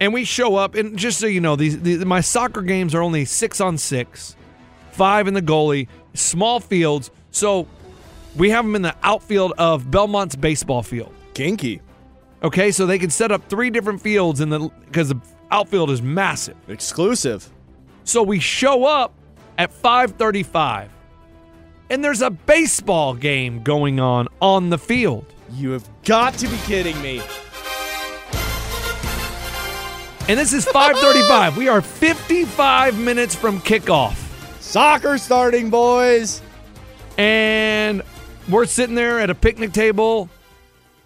[0.00, 3.02] And we show up and just so you know, these, these my soccer games are
[3.02, 4.36] only 6 on 6.
[4.92, 7.10] 5 in the goalie, small fields.
[7.30, 7.68] So
[8.36, 11.12] we have them in the outfield of Belmont's baseball field.
[11.34, 11.80] Kinky.
[12.42, 16.00] Okay, so they can set up three different fields in the because the outfield is
[16.00, 16.56] massive.
[16.68, 17.50] Exclusive.
[18.04, 19.12] So we show up
[19.58, 20.88] at 5:35
[21.90, 25.26] and there's a baseball game going on on the field.
[25.52, 27.20] You have got to be kidding me.
[30.28, 31.56] And this is 5:35.
[31.56, 34.16] we are 55 minutes from kickoff.
[34.60, 36.40] Soccer starting, boys.
[37.18, 38.02] And
[38.50, 40.28] we're sitting there at a picnic table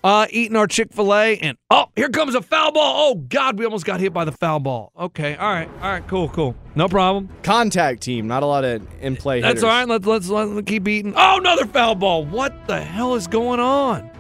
[0.03, 2.95] uh, eating our Chick-fil-A and oh, here comes a foul ball.
[2.97, 4.93] Oh god, we almost got hit by the foul ball.
[4.99, 5.35] Okay.
[5.37, 5.69] All right.
[5.81, 6.55] All right, cool, cool.
[6.75, 7.31] No problem.
[7.43, 9.49] Contact team, not a lot of in play here.
[9.51, 9.89] That's all right.
[9.89, 11.15] Let's, let's let's keep eating.
[11.17, 12.25] Oh, another foul ball.
[12.25, 14.11] What the hell is going on?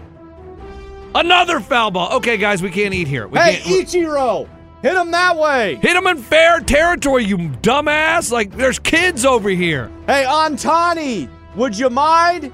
[1.14, 2.12] Another foul ball.
[2.16, 3.28] Okay, guys, we can't eat here.
[3.28, 4.48] We Hey, can't, Ichiro,
[4.82, 5.76] hit him that way.
[5.76, 8.32] hit him in fair territory, you dumbass.
[8.32, 9.90] Like, there's kids over here.
[10.06, 12.52] Hey, Ohtani, would you mind?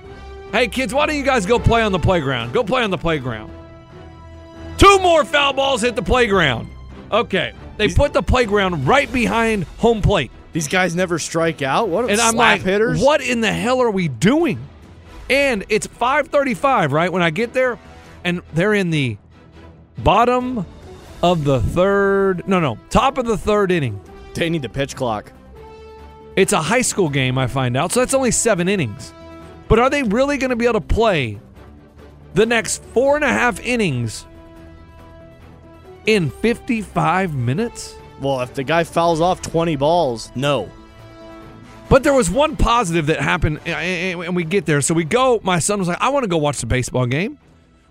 [0.53, 2.53] Hey, kids, why don't you guys go play on the playground?
[2.53, 3.53] Go play on the playground.
[4.79, 6.69] Two more foul balls hit the playground.
[7.13, 7.53] Okay.
[7.77, 10.31] They put the playground right behind home plate.
[10.53, 11.89] These guys never strike out.
[11.89, 12.11] What?
[12.11, 13.01] And I'm like, hitters.
[13.01, 14.59] what in the hell are we doing?
[15.29, 17.13] And it's 5:35, right?
[17.13, 17.79] When I get there,
[18.25, 19.17] and they're in the
[19.99, 20.67] bottom
[21.23, 22.49] of the third.
[22.49, 24.01] No, no, top of the third inning.
[24.35, 25.33] They need the pitch clock.
[26.37, 27.93] It's a high school game, I find out.
[27.93, 29.13] So that's only seven innings.
[29.71, 31.39] But are they really going to be able to play
[32.35, 34.27] the next four and a half innings
[36.07, 37.95] in 55 minutes?
[38.21, 40.69] Well, if the guy fouls off 20 balls, no.
[41.89, 44.81] But there was one positive that happened, and we get there.
[44.81, 45.41] So we go.
[45.45, 47.39] My son was like, "I want to go watch the baseball game."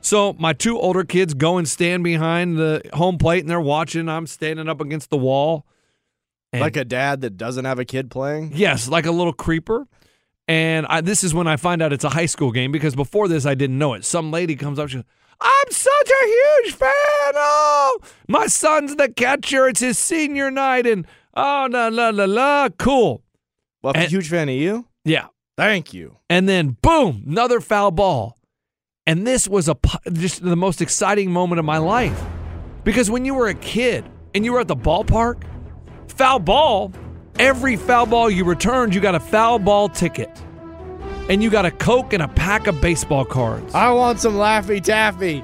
[0.02, 4.10] So my two older kids go and stand behind the home plate, and they're watching.
[4.10, 5.66] I'm standing up against the wall,
[6.54, 8.52] like a dad that doesn't have a kid playing.
[8.54, 9.88] Yes, like a little creeper.
[10.50, 13.28] And I, this is when I find out it's a high school game because before
[13.28, 14.04] this I didn't know it.
[14.04, 15.06] Some lady comes up, she goes,
[15.40, 16.90] I'm such a huge fan.
[17.36, 19.68] Oh, my son's the catcher.
[19.70, 23.24] It's his senior night, and oh la la la la, cool.
[23.84, 24.86] Well, I'm a huge fan of you.
[25.06, 26.18] Yeah, Thank you.
[26.30, 28.38] and then boom, another foul ball.
[29.08, 29.78] And this was a
[30.12, 32.20] just the most exciting moment of my life.
[32.84, 34.04] Because when you were a kid
[34.36, 35.44] and you were at the ballpark,
[36.08, 36.92] foul ball,
[37.40, 40.30] every foul ball you returned, you got a foul ball ticket.
[41.30, 43.74] And you got a Coke and a pack of baseball cards.
[43.74, 45.44] I want some Laffy Taffy.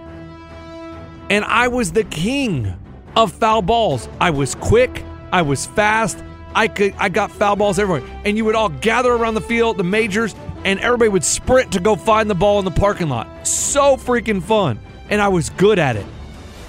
[1.29, 2.75] And I was the king
[3.15, 4.10] of foul balls.
[4.19, 8.08] I was quick, I was fast, I could I got foul balls everywhere.
[8.25, 11.79] And you would all gather around the field, the majors, and everybody would sprint to
[11.79, 13.47] go find the ball in the parking lot.
[13.47, 14.79] So freaking fun.
[15.10, 16.05] And I was good at it.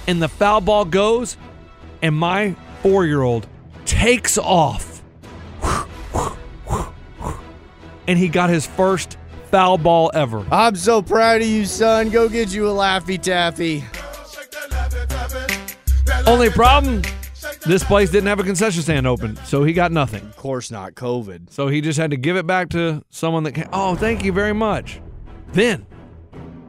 [0.05, 1.37] And the foul ball goes,
[2.01, 3.47] and my four year old
[3.85, 4.96] takes off.
[8.07, 9.17] And he got his first
[9.51, 10.45] foul ball ever.
[10.51, 12.09] I'm so proud of you, son.
[12.09, 13.83] Go get you a Laffy Taffy.
[16.25, 17.01] Only problem,
[17.65, 20.23] this place didn't have a concession stand open, so he got nothing.
[20.23, 20.93] Of course not.
[20.95, 21.51] COVID.
[21.51, 23.69] So he just had to give it back to someone that came.
[23.71, 25.01] Oh, thank you very much.
[25.53, 25.85] Then,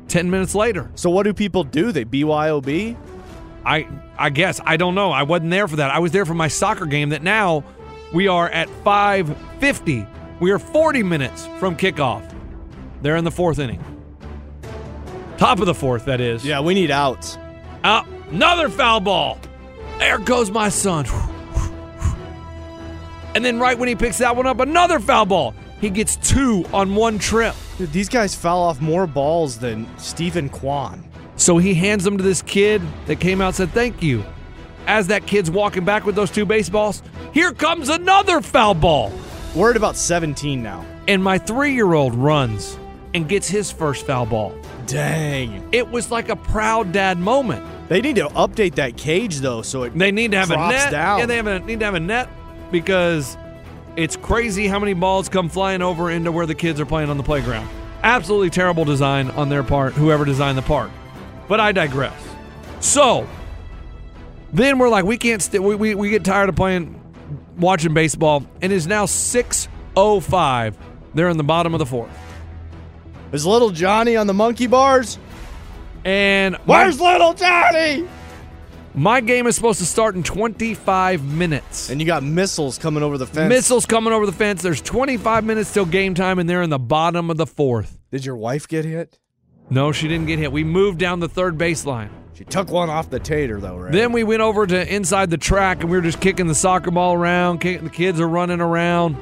[0.09, 1.93] 10 minutes later, So what do people do?
[1.93, 2.97] They BYOB?
[3.65, 5.11] I I guess I don't know.
[5.11, 5.91] I wasn't there for that.
[5.91, 7.65] I was there for my soccer game that now
[8.15, 10.07] we are at 5:50.
[10.41, 12.33] We are 40 minutes from kickoff.
[13.03, 13.83] They're in the 4th inning.
[15.37, 16.45] Top of the 4th that is.
[16.45, 17.39] Yeah, we need outs.
[17.83, 19.39] Uh, another foul ball.
[19.99, 21.07] There goes my son.
[23.35, 25.55] And then right when he picks that one up, another foul ball.
[25.81, 27.55] He gets two on one trip.
[27.77, 31.09] Dude, these guys foul off more balls than Steven Kwan.
[31.37, 34.25] So he hands them to this kid that came out and said, Thank you.
[34.89, 39.13] As that kid's walking back with those two baseballs, here comes another foul ball.
[39.55, 40.85] We're at about 17 now.
[41.07, 42.79] And my three year old runs
[43.15, 44.55] and gets his first foul ball.
[44.87, 45.67] Dang.
[45.73, 47.65] It was like a proud dad moment.
[47.89, 50.91] They need to update that cage though, so it They need to have a net.
[50.91, 51.19] down.
[51.21, 52.29] Yeah, they have a, need to have a net
[52.71, 53.37] because
[53.97, 57.17] it's crazy how many balls come flying over into where the kids are playing on
[57.17, 57.69] the playground.
[58.03, 60.91] Absolutely terrible design on their part, whoever designed the park.
[61.49, 62.15] But I digress.
[62.81, 63.27] So
[64.53, 65.43] then we're like, we can't.
[65.43, 67.01] St- we, we we get tired of playing,
[67.59, 70.77] watching baseball, and it's now six oh five.
[71.15, 72.11] They're in the bottom of the fourth,
[73.33, 75.19] Is little Johnny on the monkey bars?
[76.05, 78.07] and my- Where's little Johnny?
[78.95, 81.91] my game is supposed to start in twenty five minutes.
[81.91, 83.49] And you got missiles coming over the fence.
[83.49, 84.63] Missiles coming over the fence.
[84.63, 87.99] There's 25 minutes till game time, and they're in the bottom of the fourth.
[88.11, 89.19] Did your wife get hit?
[89.71, 90.51] No, she didn't get hit.
[90.51, 92.09] We moved down the third baseline.
[92.39, 93.91] She took one off the tater though, right?
[93.91, 96.93] Then we went over to inside the track, and we were just kicking the soccer
[96.93, 97.59] ball around.
[97.59, 99.17] Kicking, the kids are running around.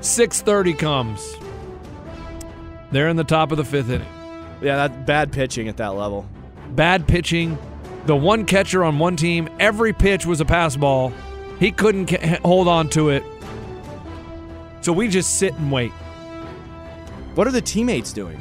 [0.00, 1.36] 6:30 comes.
[2.90, 4.08] They're in the top of the fifth inning.
[4.62, 6.26] yeah, that bad pitching at that level.
[6.70, 7.58] Bad pitching.
[8.06, 11.12] The one catcher on one team, every pitch was a pass ball.
[11.60, 13.24] He couldn't ca- hold on to it.
[14.80, 15.92] So we just sit and wait.
[17.34, 18.40] What are the teammates doing?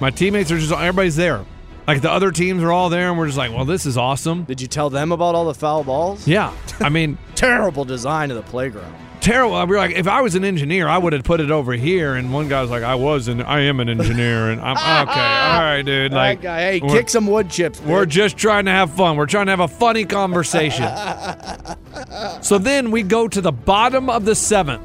[0.00, 1.46] My teammates are just everybody's there.
[1.88, 4.44] Like the other teams are all there, and we're just like, well, this is awesome.
[4.44, 6.28] Did you tell them about all the foul balls?
[6.28, 8.94] Yeah, I mean, Terrible design of the playground.
[9.20, 9.54] terrible.
[9.56, 12.14] I mean, like, if I was an engineer, I would have put it over here.
[12.14, 14.76] And one guy was like, I was, and I am an engineer, and I'm
[15.08, 15.18] okay.
[15.20, 16.12] All right, dude.
[16.12, 17.80] Like, guy, hey, we're- kick some wood chips.
[17.80, 18.10] We're bitch.
[18.10, 19.16] just trying to have fun.
[19.16, 20.86] We're trying to have a funny conversation.
[22.42, 24.82] so then we go to the bottom of the seventh.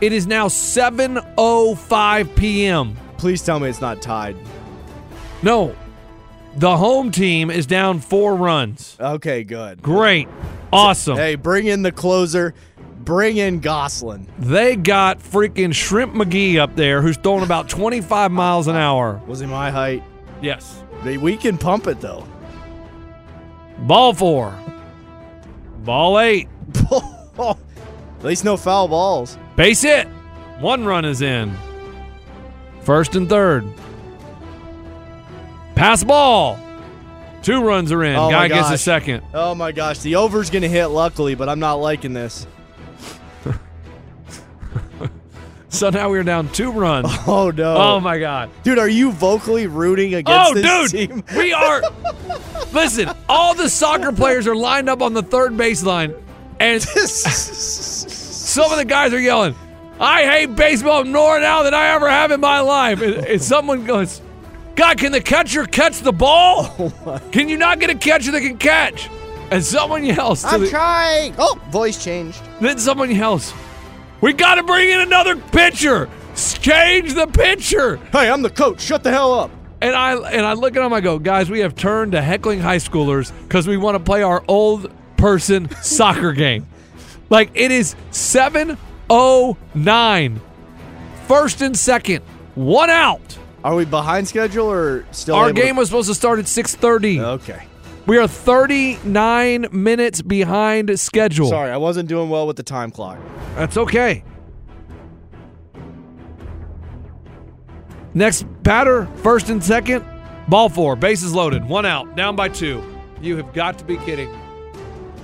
[0.00, 2.96] It is now 7:05 p.m.
[3.18, 4.36] Please tell me it's not tied.
[5.42, 5.74] No,
[6.56, 8.96] The home team is down four runs.
[8.98, 9.82] Okay, good.
[9.82, 10.26] Great.
[10.72, 11.16] Awesome.
[11.16, 12.54] Hey, bring in the closer.
[13.00, 14.26] Bring in Goslin.
[14.38, 19.20] They got freaking Shrimp McGee up there who's throwing about 25 miles an hour.
[19.26, 20.02] Was he my height?
[20.40, 20.82] Yes.
[21.04, 22.26] They, we can pump it though.
[23.80, 24.58] Ball four.
[25.84, 26.48] Ball eight.
[27.38, 27.58] At
[28.22, 29.36] least no foul balls.
[29.56, 30.08] Base hit.
[30.58, 31.54] One run is in.
[32.80, 33.70] First and third.
[35.76, 36.58] Pass ball.
[37.42, 38.16] Two runs are in.
[38.16, 39.22] Oh, Guy gets a second.
[39.32, 42.46] Oh my gosh, the over's gonna hit luckily, but I'm not liking this.
[45.68, 47.06] So now we're down two runs.
[47.26, 47.76] Oh no.
[47.76, 48.50] Oh my god.
[48.62, 51.24] Dude, are you vocally rooting against Oh, this dude, team?
[51.36, 51.82] we are.
[52.72, 56.18] Listen, all the soccer players are lined up on the third baseline,
[56.60, 59.54] and some of the guys are yelling,
[60.00, 63.84] "I hate baseball more now than I ever have in my life." And, and someone
[63.84, 64.22] goes,
[64.76, 66.74] "God, can the catcher catch the ball?
[67.06, 69.08] Oh can you not get a catcher that can catch?"
[69.50, 71.34] And someone yells, to I'm the- trying.
[71.38, 72.40] Oh, voice changed.
[72.60, 73.52] then someone yells,
[74.20, 76.08] "We got to bring in another pitcher!
[76.36, 78.80] Change the pitcher!" Hey, I'm the coach.
[78.80, 79.50] Shut the hell up.
[79.80, 80.92] And I and I look at them.
[80.92, 84.22] I go, guys, we have turned to heckling high schoolers because we want to play
[84.22, 86.66] our old person soccer game.
[87.30, 88.76] Like it is seven
[89.10, 90.40] oh nine,
[91.28, 92.22] first and second,
[92.54, 93.35] one out.
[93.66, 95.34] Are we behind schedule or still?
[95.34, 97.20] Our game to- was supposed to start at six thirty.
[97.20, 97.64] Okay.
[98.06, 101.48] We are thirty nine minutes behind schedule.
[101.48, 103.18] Sorry, I wasn't doing well with the time clock.
[103.56, 104.22] That's okay.
[108.14, 110.04] Next batter, first and second,
[110.46, 112.84] ball four, bases loaded, one out, down by two.
[113.20, 114.30] You have got to be kidding.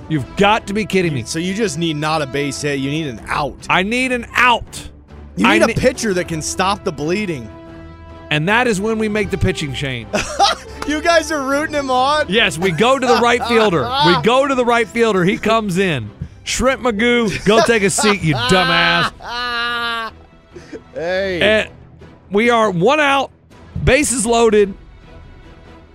[0.09, 1.23] You've got to be kidding me.
[1.23, 2.79] So you just need not a base hit.
[2.79, 3.65] You need an out.
[3.69, 4.89] I need an out.
[5.37, 7.49] You need a ne- pitcher that can stop the bleeding.
[8.33, 10.09] And that is when we make the pitching change.
[10.85, 12.25] You guys are rooting him on.
[12.27, 13.83] yes, we go to the right fielder.
[13.83, 14.21] We ah.
[14.21, 15.23] go to the right fielder.
[15.23, 16.11] He comes in.
[16.43, 20.11] Shrimp Magoo, go take a seat, you dumbass.
[20.93, 21.41] Hey.
[21.41, 21.71] And
[22.31, 23.31] we are one out,
[23.81, 24.73] bases loaded,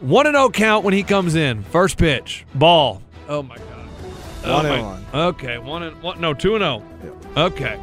[0.00, 1.64] one and zero count when he comes in.
[1.64, 3.02] First pitch, ball.
[3.28, 3.88] Oh my god.
[4.44, 5.06] Oh One and my- one.
[5.12, 6.18] Okay, one and one.
[6.18, 6.82] No, two and oh.
[7.02, 7.18] zero.
[7.36, 7.78] Okay.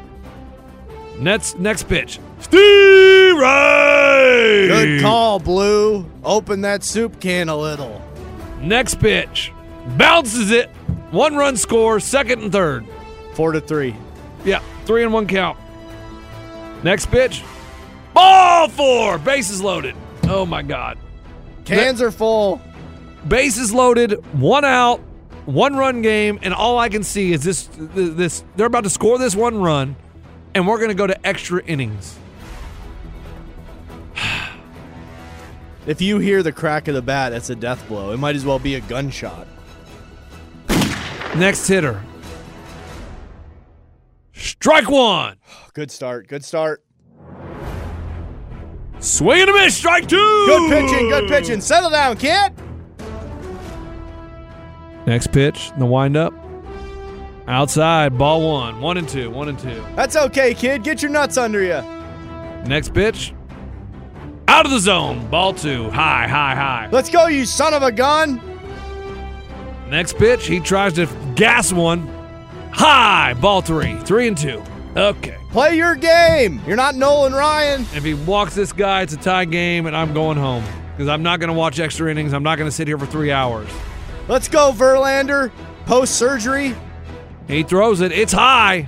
[1.20, 6.10] Next next pitch, Steve Good call, Blue.
[6.24, 8.02] Open that soup can a little.
[8.62, 9.52] Next pitch,
[9.98, 10.70] bounces it.
[11.12, 12.86] One run score, second and third.
[13.34, 13.96] Four to three.
[14.44, 15.58] Yeah, three and one count.
[16.84, 17.44] Next pitch,
[18.14, 19.96] ball four, bases loaded.
[20.24, 20.98] Oh my god.
[21.66, 22.62] Cans are full.
[23.28, 25.00] bases loaded, one out,
[25.46, 29.18] one run game, and all I can see is this this they're about to score
[29.18, 29.96] this one run,
[30.54, 32.18] and we're gonna go to extra innings.
[35.88, 38.12] If you hear the crack of the bat, that's a death blow.
[38.12, 39.48] It might as well be a gunshot.
[41.36, 42.02] Next hitter.
[44.34, 45.38] Strike one.
[45.74, 46.28] Good start.
[46.28, 46.84] Good start.
[49.00, 49.78] Swing and a miss.
[49.78, 50.16] Strike two.
[50.16, 51.10] Good pitching.
[51.10, 51.62] Good pitching.
[51.62, 52.54] Settle down, kid.
[55.06, 56.34] Next pitch, the windup.
[57.48, 58.82] Outside, ball one.
[58.82, 59.30] One and two.
[59.30, 59.86] One and two.
[59.96, 60.84] That's okay, kid.
[60.84, 61.82] Get your nuts under you.
[62.68, 63.34] Next pitch.
[64.48, 65.28] Out of the zone.
[65.30, 65.90] Ball two.
[65.90, 66.90] High, high, high.
[66.92, 68.42] Let's go, you son of a gun.
[69.90, 72.08] Next pitch, he tries to gas one.
[72.72, 73.34] High.
[73.36, 73.98] Ball three.
[74.00, 74.62] Three and two.
[74.96, 75.38] Okay.
[75.52, 76.62] Play your game.
[76.66, 77.82] You're not Nolan Ryan.
[77.94, 81.24] If he walks this guy, it's a tie game, and I'm going home because I'm
[81.24, 82.34] not going to watch extra innings.
[82.34, 83.70] I'm not going to sit here for three hours.
[84.28, 85.52] Let's go, Verlander.
[85.86, 86.76] Post surgery.
[87.48, 88.12] He throws it.
[88.12, 88.88] It's high,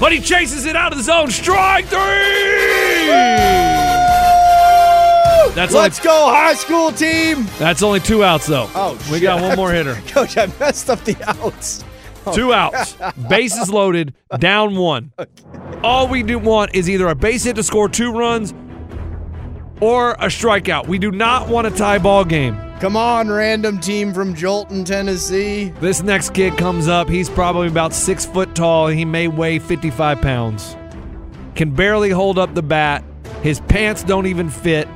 [0.00, 1.30] but he chases it out of the zone.
[1.30, 3.57] Strike three.
[5.58, 7.44] That's Let's go, high school team.
[7.58, 8.70] that's only two outs though.
[8.76, 9.22] Oh, we shit.
[9.22, 9.94] got one more hitter.
[10.06, 11.84] Coach, I messed up the outs.
[12.24, 12.32] Oh.
[12.32, 12.96] Two outs.
[13.28, 14.14] Bases loaded.
[14.38, 15.10] Down one.
[15.82, 18.54] All we do want is either a base hit to score two runs
[19.80, 20.86] or a strikeout.
[20.86, 22.56] We do not want a tie ball game.
[22.78, 25.70] Come on, random team from Jolton, Tennessee.
[25.80, 27.08] This next kid comes up.
[27.08, 30.76] He's probably about six foot tall and he may weigh 55 pounds.
[31.56, 33.02] Can barely hold up the bat.
[33.42, 34.86] His pants don't even fit.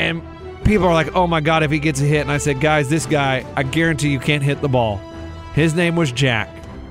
[0.00, 0.22] And
[0.64, 2.22] people are like, oh my God, if he gets a hit.
[2.22, 4.96] And I said, guys, this guy, I guarantee you can't hit the ball.
[5.52, 6.48] His name was Jack.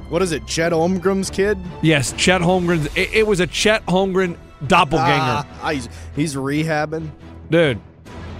[0.09, 1.57] What is it, Chet Holmgren's kid?
[1.81, 2.85] Yes, Chet Holmgren.
[2.95, 4.37] It, it was a Chet Holmgren
[4.67, 5.47] doppelganger.
[5.61, 7.09] Ah, he's, he's rehabbing.
[7.49, 7.81] Dude,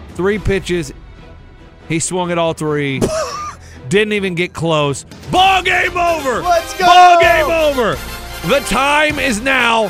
[0.09, 0.93] three pitches.
[1.88, 3.01] He swung at all three.
[3.89, 5.03] Didn't even get close.
[5.32, 6.41] Ball game over.
[6.41, 6.86] Let's go!
[6.86, 7.95] Ball game over.
[8.47, 9.89] The time is now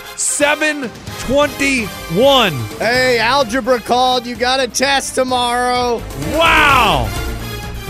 [1.29, 2.53] 21.
[2.79, 4.25] Hey, algebra called.
[4.25, 5.97] You got a test tomorrow.
[6.35, 7.07] Wow!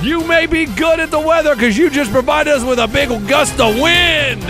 [0.01, 3.07] You may be good at the weather because you just provided us with a big
[3.29, 4.45] gust of wind.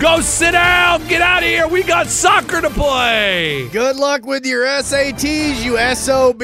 [0.00, 1.04] Go sit down.
[1.08, 1.66] Get out of here.
[1.66, 3.68] We got soccer to play.
[3.70, 6.40] Good luck with your SATs, you SOB.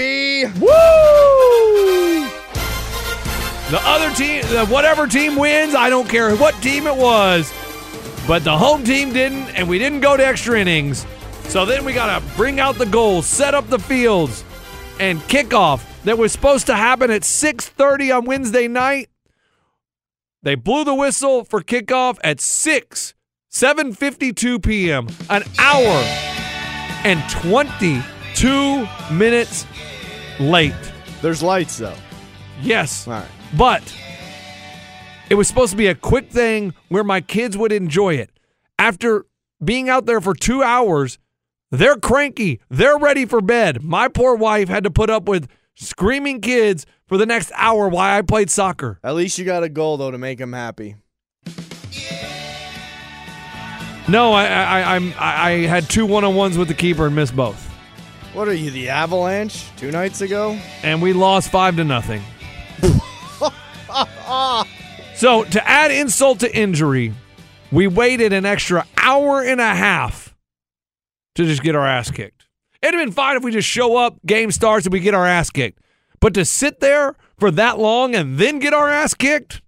[0.61, 2.29] Woo!
[3.71, 7.53] The other team, the whatever team wins, I don't care what team it was,
[8.27, 11.07] but the home team didn't, and we didn't go to extra innings.
[11.51, 14.45] So then we got to bring out the goals, set up the fields,
[15.01, 19.11] and kickoff that was supposed to happen at 6:30 on Wednesday night.
[20.45, 23.15] They blew the whistle for kickoff at 6
[23.51, 25.09] 7:52 p.m.
[25.29, 26.05] An hour
[27.03, 29.67] and 22 minutes
[30.39, 30.73] late.
[31.21, 31.97] There's lights though.
[32.63, 33.09] Yes.
[33.09, 33.29] All right.
[33.59, 33.83] But
[35.29, 38.31] it was supposed to be a quick thing where my kids would enjoy it.
[38.79, 39.27] After
[39.63, 41.19] being out there for two hours,
[41.71, 42.61] they're cranky.
[42.69, 43.83] They're ready for bed.
[43.83, 48.19] My poor wife had to put up with screaming kids for the next hour while
[48.19, 48.99] I played soccer.
[49.03, 50.97] At least you got a goal though to make them happy.
[54.09, 57.15] No, I I I'm, I I had two one on ones with the keeper and
[57.15, 57.69] missed both.
[58.33, 59.67] What are you, the Avalanche?
[59.77, 60.59] Two nights ago?
[60.83, 62.23] And we lost five to nothing.
[65.21, 67.13] So to add insult to injury,
[67.71, 70.30] we waited an extra hour and a half
[71.35, 72.47] to just get our ass kicked.
[72.83, 75.27] It'd have been fine if we just show up, game starts, and we get our
[75.27, 75.81] ass kicked.
[76.19, 79.63] But to sit there for that long and then get our ass kicked,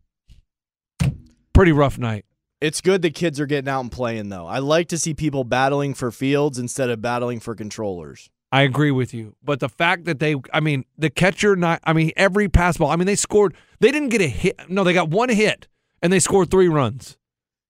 [1.52, 2.24] pretty rough night.
[2.60, 4.46] It's good the kids are getting out and playing though.
[4.46, 8.30] I like to see people battling for fields instead of battling for controllers.
[8.52, 9.34] I agree with you.
[9.42, 12.90] But the fact that they, I mean, the catcher, not, I mean, every pass ball,
[12.90, 14.60] I mean, they scored, they didn't get a hit.
[14.68, 15.66] No, they got one hit
[16.02, 17.16] and they scored three runs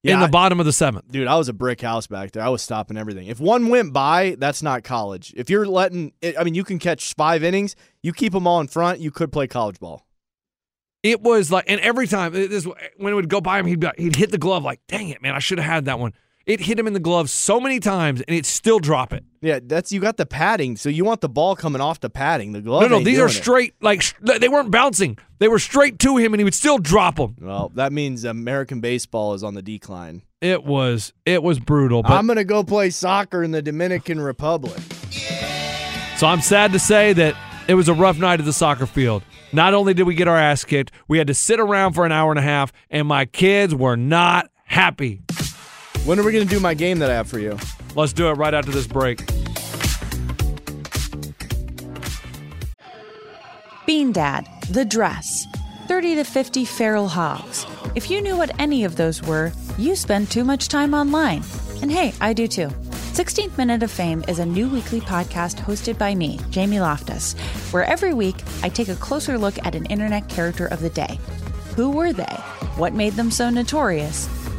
[0.05, 1.11] in the I- bottom of the seventh.
[1.11, 2.43] Dude, I was a brick house back there.
[2.43, 3.29] I was stopping everything.
[3.29, 5.33] If one went by, that's not college.
[5.37, 7.77] If you're letting, I mean, you can catch five innings.
[8.03, 9.01] You keep them all in front.
[9.01, 10.07] You could play college ball.
[11.03, 12.65] It was like, and every time this,
[12.97, 15.21] when it would go by him, he'd be, he'd hit the glove like, dang it,
[15.21, 16.13] man, I should have had that one.
[16.45, 19.25] It hit him in the glove so many times, and it still drop it.
[19.41, 22.53] Yeah, that's you got the padding, so you want the ball coming off the padding.
[22.53, 22.83] The glove.
[22.83, 23.33] no, no, these are doing it.
[23.33, 23.75] straight.
[23.81, 27.17] Like sh- they weren't bouncing; they were straight to him, and he would still drop
[27.17, 27.37] them.
[27.41, 30.23] Well, that means American baseball is on the decline.
[30.41, 32.03] It was, it was brutal.
[32.03, 34.81] But I'm gonna go play soccer in the Dominican Republic.
[36.17, 37.37] So I'm sad to say that
[37.69, 39.23] it was a rough night at the soccer field.
[39.53, 42.13] Not only did we get our ass kicked, we had to sit around for an
[42.13, 45.23] hour and a half, and my kids were not happy.
[46.05, 47.57] When are we gonna do my game that I have for you?
[47.95, 49.25] Let's do it right after this break.
[53.87, 55.47] Bean Dad, The Dress,
[55.87, 57.67] 30 to 50 Feral Hogs.
[57.95, 61.45] If you knew what any of those were, you spend too much time online.
[61.83, 62.67] And hey, I do too.
[63.13, 67.35] 16th Minute of Fame is a new weekly podcast hosted by me, Jamie Loftus,
[67.71, 71.21] where every week I take a closer look at an internet character of the day.
[71.77, 72.35] Who were they?
[72.75, 74.29] What made them so notorious?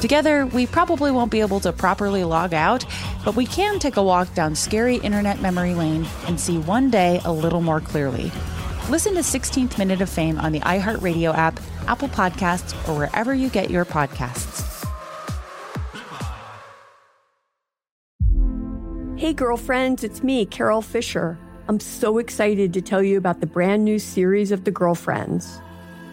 [0.00, 2.84] Together, we probably won't be able to properly log out,
[3.24, 7.20] but we can take a walk down scary internet memory lane and see one day
[7.24, 8.30] a little more clearly.
[8.90, 13.48] Listen to 16th Minute of Fame on the iHeartRadio app, Apple Podcasts, or wherever you
[13.48, 14.64] get your podcasts.
[19.16, 21.38] Hey, girlfriends, it's me, Carol Fisher.
[21.68, 25.58] I'm so excited to tell you about the brand new series of The Girlfriends.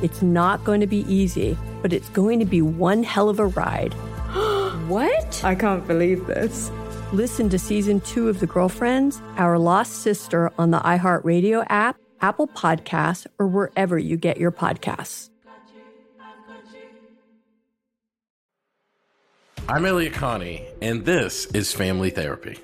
[0.00, 3.46] It's not going to be easy, but it's going to be one hell of a
[3.46, 3.92] ride.
[4.86, 5.42] what?
[5.44, 6.70] I can't believe this.
[7.12, 12.46] Listen to season two of The Girlfriends, Our Lost Sister on the iHeartRadio app, Apple
[12.46, 15.30] Podcasts, or wherever you get your podcasts.
[19.68, 22.58] I'm Elliott Connie, and this is Family Therapy.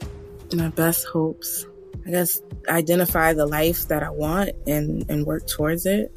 [0.52, 1.66] My best hopes.
[2.06, 6.16] I guess identify the life that I want and, and work towards it.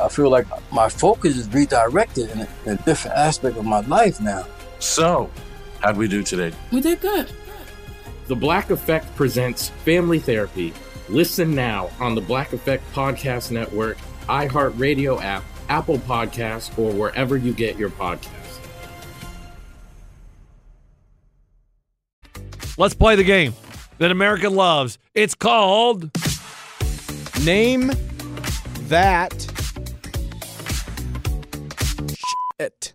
[0.00, 3.80] I feel like my focus is redirected in a, in a different aspect of my
[3.80, 4.46] life now.
[4.78, 5.30] So,
[5.80, 6.52] how'd we do today?
[6.72, 7.30] We did good.
[8.26, 10.72] The Black Effect presents Family Therapy.
[11.08, 17.52] Listen now on the Black Effect Podcast Network, iHeartRadio app, Apple Podcasts, or wherever you
[17.52, 18.30] get your podcasts.
[22.76, 23.54] Let's play the game
[23.98, 24.98] that America loves.
[25.14, 26.10] It's called
[27.44, 27.92] Name
[28.88, 29.32] that
[32.60, 32.94] shit.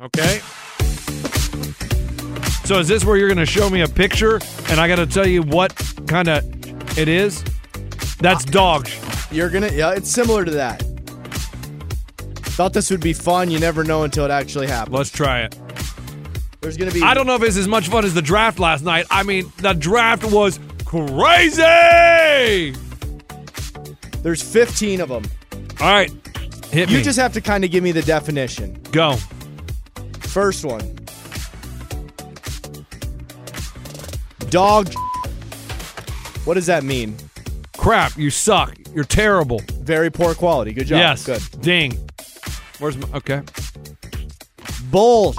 [0.00, 0.40] Okay.
[2.64, 5.06] So is this where you're going to show me a picture and I got to
[5.06, 5.74] tell you what
[6.06, 6.44] kind of
[6.98, 7.44] it is?
[8.18, 8.88] That's uh, dog.
[9.30, 10.80] You're gonna yeah, it's similar to that.
[12.56, 13.50] Thought this would be fun.
[13.50, 14.96] You never know until it actually happens.
[14.96, 15.58] Let's try it.
[16.60, 18.82] There's gonna be I don't know if it's as much fun as the draft last
[18.84, 19.06] night.
[19.10, 21.62] I mean, the draft was crazy.
[24.22, 25.24] There's 15 of them.
[25.80, 26.10] All right.
[26.70, 27.02] Hit You me.
[27.02, 28.80] just have to kind of give me the definition.
[28.92, 29.16] Go.
[30.20, 30.96] First one.
[34.50, 34.92] Dog.
[36.44, 37.16] What does that mean?
[37.76, 38.76] Crap, you suck.
[38.94, 39.60] You're terrible.
[39.80, 40.72] Very poor quality.
[40.72, 40.98] Good job.
[40.98, 41.24] Yes.
[41.26, 41.42] Good.
[41.60, 41.98] Ding.
[42.78, 43.42] Where's my okay?
[44.90, 45.34] Bull.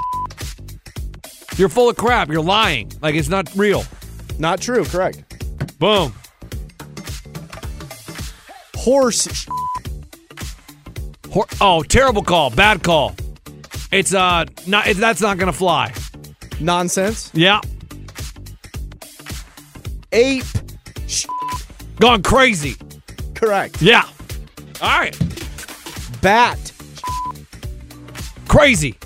[1.55, 2.30] You're full of crap.
[2.30, 2.91] You're lying.
[3.01, 3.84] Like it's not real.
[4.39, 4.86] Not true.
[4.86, 5.23] Correct.
[5.80, 6.13] Boom.
[8.75, 9.47] Horse.
[11.38, 12.49] Hor- oh, terrible call.
[12.49, 13.15] Bad call.
[13.91, 15.93] It's uh not it, that's not going to fly.
[16.59, 17.29] Nonsense.
[17.31, 17.61] Yeah.
[20.11, 20.43] Ape.
[21.99, 22.75] Gone crazy.
[23.35, 23.79] Correct.
[23.83, 24.09] Yeah.
[24.81, 25.15] All right.
[26.23, 26.71] Bat.
[28.47, 28.97] Crazy.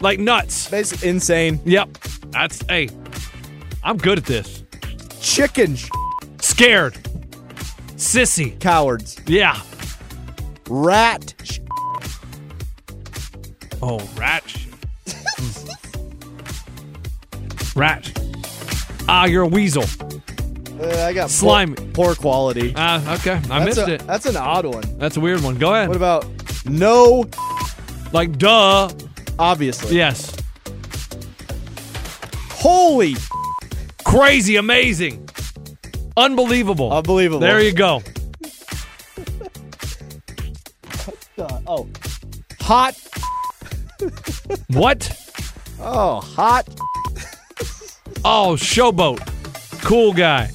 [0.00, 0.70] Like nuts.
[0.70, 1.58] Basically insane.
[1.64, 1.88] Yep.
[2.30, 2.88] That's hey.
[3.82, 4.62] I'm good at this.
[5.20, 5.76] Chicken.
[6.40, 6.94] Scared.
[7.96, 8.60] Sissy.
[8.60, 9.16] Cowards.
[9.26, 9.60] Yeah.
[10.68, 11.34] Rat.
[13.82, 14.68] Oh, rat shit.
[17.74, 18.10] rat.
[19.08, 19.84] Ah, you're a weasel.
[20.80, 21.74] Uh, I got Slimy.
[21.74, 22.72] Poor, poor quality.
[22.76, 23.32] Ah, okay.
[23.50, 24.06] I That's missed a- it.
[24.06, 24.84] That's an odd one.
[24.98, 25.58] That's a weird one.
[25.58, 25.88] Go ahead.
[25.88, 26.26] What about
[26.66, 27.24] no?
[28.12, 28.90] Like duh.
[29.38, 29.96] Obviously.
[29.96, 30.34] Yes.
[32.50, 33.14] Holy.
[34.04, 35.26] Crazy, amazing.
[36.16, 36.92] Unbelievable.
[36.92, 37.40] Unbelievable.
[37.40, 38.02] There you go.
[41.66, 41.88] Oh.
[42.60, 42.94] Hot.
[44.68, 45.16] What?
[45.80, 46.68] Oh, hot.
[48.24, 49.20] Oh, showboat.
[49.82, 50.50] Cool guy.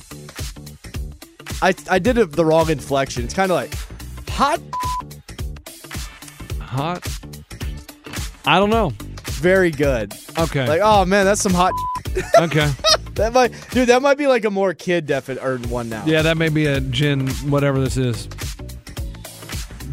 [1.62, 3.24] I I did it the wrong inflection.
[3.24, 3.74] It's kind of like
[4.30, 4.62] hot.
[6.60, 7.08] Hot.
[8.46, 8.94] I don't know.
[9.32, 10.14] Very good.
[10.38, 10.68] Okay.
[10.68, 11.74] Like oh man, that's some hot.
[12.40, 12.72] okay.
[13.16, 13.90] that might, dude.
[13.90, 16.04] That might be like a more kid definite or one now.
[16.06, 18.28] Yeah, that may be a gin, whatever this is.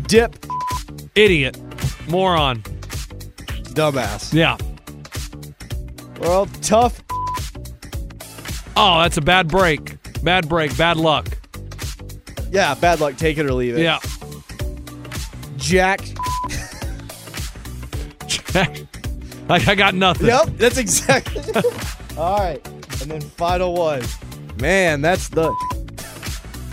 [0.07, 0.37] Dip.
[1.15, 1.59] Idiot.
[2.09, 2.63] Moron.
[3.75, 4.33] Dumbass.
[4.33, 4.57] Yeah.
[6.21, 7.03] Well, tough.
[8.77, 9.99] Oh, that's a bad break.
[10.23, 10.77] Bad break.
[10.77, 11.27] Bad luck.
[12.51, 13.17] Yeah, bad luck.
[13.17, 13.83] Take it or leave it.
[13.83, 13.99] Yeah.
[15.57, 16.01] Jack.
[19.49, 20.27] like I got nothing.
[20.27, 21.43] Yep, that's exactly.
[22.19, 22.67] All right,
[23.01, 24.03] and then final one.
[24.61, 25.55] Man, that's the.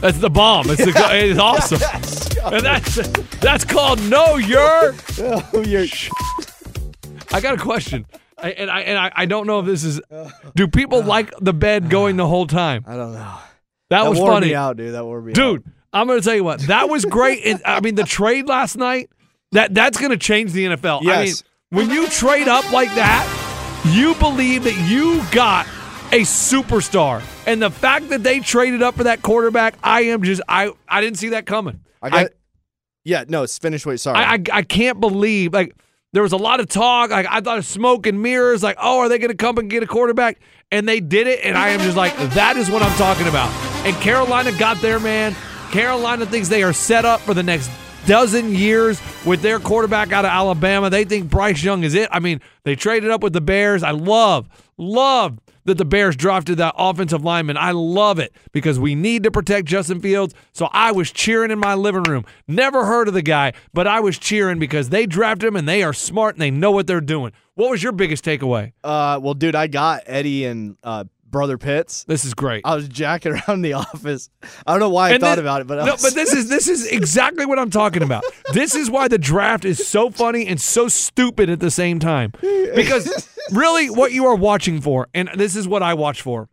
[0.02, 0.70] That's the bomb.
[0.70, 1.80] It's, the, it's awesome.
[2.42, 2.96] And that's
[3.42, 4.96] that's called know your.
[5.62, 5.86] You're.
[7.32, 8.06] I got a question,
[8.38, 10.02] I, and I and I, I don't know if this is.
[10.56, 12.84] Do people like the bed going the whole time?
[12.88, 13.38] I don't know.
[13.90, 14.94] That, was wore funny, me out, dude.
[14.94, 15.64] That wore me dude.
[15.92, 16.60] I'm gonna tell you what.
[16.62, 17.46] That was great.
[17.46, 19.10] and, I mean, the trade last night.
[19.52, 21.00] That that's gonna change the NFL.
[21.02, 21.44] I mean, Yes.
[21.70, 23.26] when you trade up like that,
[23.92, 25.66] you believe that you got
[26.12, 30.42] a superstar, and the fact that they traded up for that quarterback, I am just
[30.48, 31.80] I I didn't see that coming.
[32.02, 32.32] I got.
[33.04, 33.86] yeah, no, it's finished.
[33.88, 34.18] Wait, sorry.
[34.24, 35.76] I, I I can't believe like
[36.12, 37.12] There was a lot of talk.
[37.12, 38.64] Like I thought of smoke and mirrors.
[38.64, 40.40] Like, oh, are they going to come and get a quarterback?
[40.72, 41.42] And they did it.
[41.44, 43.52] And I am just like, that is what I'm talking about.
[43.86, 45.36] And Carolina got there, man.
[45.72, 47.70] Carolina thinks they are set up for the next
[48.06, 50.90] dozen years with their quarterback out of Alabama.
[50.90, 52.10] They think Bryce Young is it.
[52.12, 53.84] I mean, they traded up with the Bears.
[53.84, 54.48] I love,
[54.78, 55.40] love
[55.70, 57.58] that the Bears drafted that offensive lineman.
[57.58, 60.34] I love it because we need to protect Justin Fields.
[60.52, 62.26] So I was cheering in my living room.
[62.48, 65.84] Never heard of the guy, but I was cheering because they drafted him and they
[65.84, 67.32] are smart and they know what they're doing.
[67.56, 68.74] What was your biggest takeaway?
[68.84, 72.04] Uh, well, dude, I got Eddie and uh, brother Pitts.
[72.06, 72.62] This is great.
[72.66, 74.30] I was jacking around the office.
[74.66, 76.14] I don't know why I And thought then- about it, but I no, was- but
[76.16, 78.24] this is this is exactly what I'm talking about.
[78.54, 82.32] This is why the draft is so funny and so stupid at the same time.
[82.42, 86.50] Because really, what you are watching for, and this is what I watch for,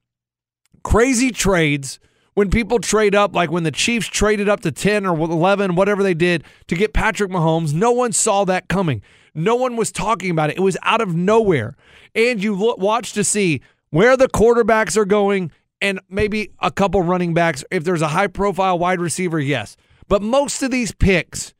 [0.82, 1.98] crazy trades.
[2.34, 6.02] When people trade up, like when the Chiefs traded up to 10 or 11, whatever
[6.02, 9.00] they did to get Patrick Mahomes, no one saw that coming.
[9.34, 10.58] No one was talking about it.
[10.58, 11.76] It was out of nowhere.
[12.14, 13.62] And you look, watch to see
[13.96, 17.64] where the quarterbacks are going and maybe a couple running backs.
[17.70, 19.74] If there's a high profile wide receiver, yes.
[20.06, 21.54] But most of these picks,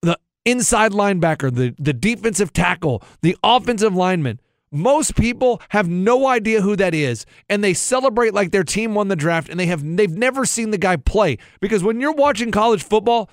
[0.00, 4.38] the inside linebacker, the, the defensive tackle, the offensive lineman,
[4.70, 9.08] most people have no idea who that is, and they celebrate like their team won
[9.08, 11.38] the draft, and they have they've never seen the guy play.
[11.58, 13.28] Because when you're watching college football,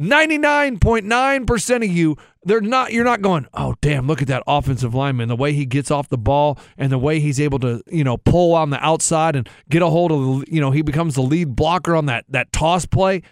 [0.00, 5.28] 99.9% of you, they're not you're not going, "Oh, damn, look at that offensive lineman,
[5.28, 8.16] the way he gets off the ball and the way he's able to, you know,
[8.16, 11.54] pull on the outside and get a hold of, you know, he becomes the lead
[11.54, 13.22] blocker on that that toss play."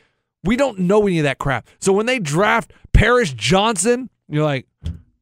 [0.45, 1.67] We don't know any of that crap.
[1.81, 4.67] So when they draft Paris Johnson, you're like,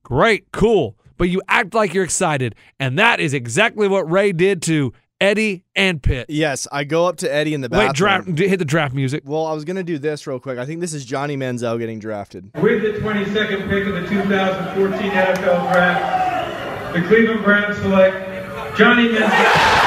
[0.03, 4.61] "Great, cool." But you act like you're excited, and that is exactly what Ray did
[4.62, 6.26] to Eddie and Pitt.
[6.28, 7.88] yes, I go up to Eddie in the bathroom.
[7.88, 9.22] Wait, draft hit the draft music.
[9.24, 10.58] Well, I was gonna do this real quick.
[10.58, 12.50] I think this is Johnny Manziel getting drafted.
[12.60, 19.86] With the 22nd pick of the 2014 NFL Draft, the Cleveland Browns select Johnny Manziel.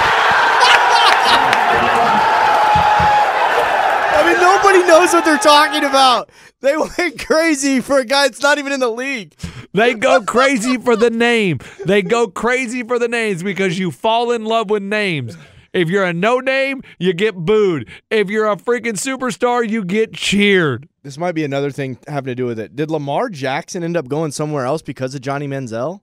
[4.12, 6.30] I mean, nobody knows what they're talking about.
[6.62, 9.36] They went crazy for a guy that's not even in the league.
[9.74, 11.60] They go crazy for the name.
[11.86, 15.38] They go crazy for the names because you fall in love with names.
[15.72, 17.88] If you're a no name, you get booed.
[18.10, 20.90] If you're a freaking superstar, you get cheered.
[21.04, 22.76] This might be another thing having to do with it.
[22.76, 26.02] Did Lamar Jackson end up going somewhere else because of Johnny Manziel?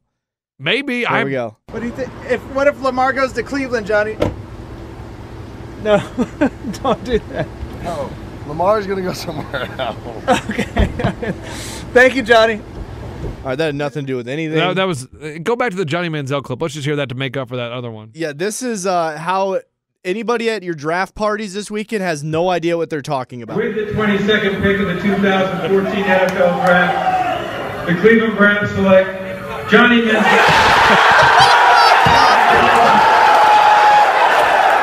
[0.59, 1.01] Maybe.
[1.01, 1.57] There I we go.
[1.71, 2.11] What do you think?
[2.31, 4.17] If what if Lamar goes to Cleveland, Johnny?
[5.83, 5.99] No,
[6.83, 7.47] don't do that.
[7.83, 8.11] No,
[8.47, 9.97] Lamar's gonna go somewhere else.
[11.93, 12.61] Thank you, Johnny.
[13.43, 14.59] All right, that had nothing to do with anything.
[14.59, 16.61] That, that was uh, go back to the Johnny Manziel clip.
[16.61, 18.11] Let's just hear that to make up for that other one.
[18.15, 19.61] yeah, this is uh, how
[20.05, 23.57] anybody at your draft parties this weekend has no idea what they're talking about.
[23.57, 30.43] With the 22nd pick of the 2014 NFL Draft, the Cleveland Browns select Johnny Manziel.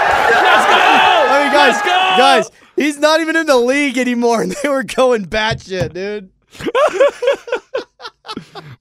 [0.05, 1.89] I mean, guys, Let's go!
[2.17, 6.29] guys, he's not even in the league anymore, and they were going batshit, dude.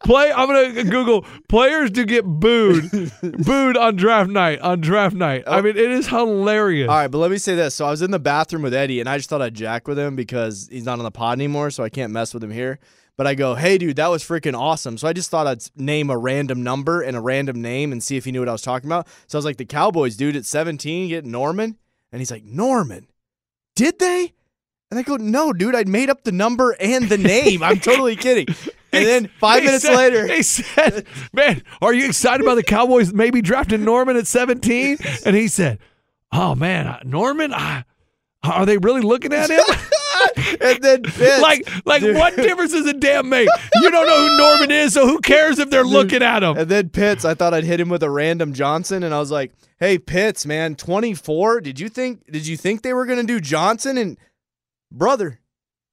[0.05, 0.33] Play.
[0.33, 2.91] I'm gonna Google players to get booed,
[3.23, 4.61] booed on draft night.
[4.61, 5.45] On draft night.
[5.47, 5.63] I oh.
[5.63, 6.89] mean, it is hilarious.
[6.89, 7.75] All right, but let me say this.
[7.75, 9.99] So I was in the bathroom with Eddie, and I just thought I'd jack with
[9.99, 12.79] him because he's not on the pod anymore, so I can't mess with him here.
[13.17, 14.97] But I go, hey, dude, that was freaking awesome.
[14.97, 18.17] So I just thought I'd name a random number and a random name and see
[18.17, 19.07] if he knew what I was talking about.
[19.27, 21.77] So I was like, the Cowboys, dude, at 17, get Norman.
[22.11, 23.09] And he's like, Norman,
[23.75, 24.33] did they?
[24.91, 27.63] And I go, no, dude, I made up the number and the name.
[27.63, 28.47] I'm totally kidding.
[28.95, 33.11] And then five minutes said- later, he said, "Man, are you excited about the Cowboys
[33.11, 35.79] maybe drafting Norman at 17?" And he said,
[36.31, 37.85] "Oh man, Norman, I,
[38.43, 39.61] are they really looking at him?"
[40.37, 42.17] and then Vince, like, like dude.
[42.17, 43.49] what difference does it damn make?
[43.77, 46.57] You don't know who Norman is, so who cares if they're looking at him?
[46.57, 49.31] And then Pitts, I thought I'd hit him with a random Johnson, and I was
[49.31, 51.61] like, "Hey, Pitts, man, 24.
[51.61, 52.31] Did you think?
[52.31, 54.19] Did you think they were gonna do Johnson and
[54.91, 55.41] brother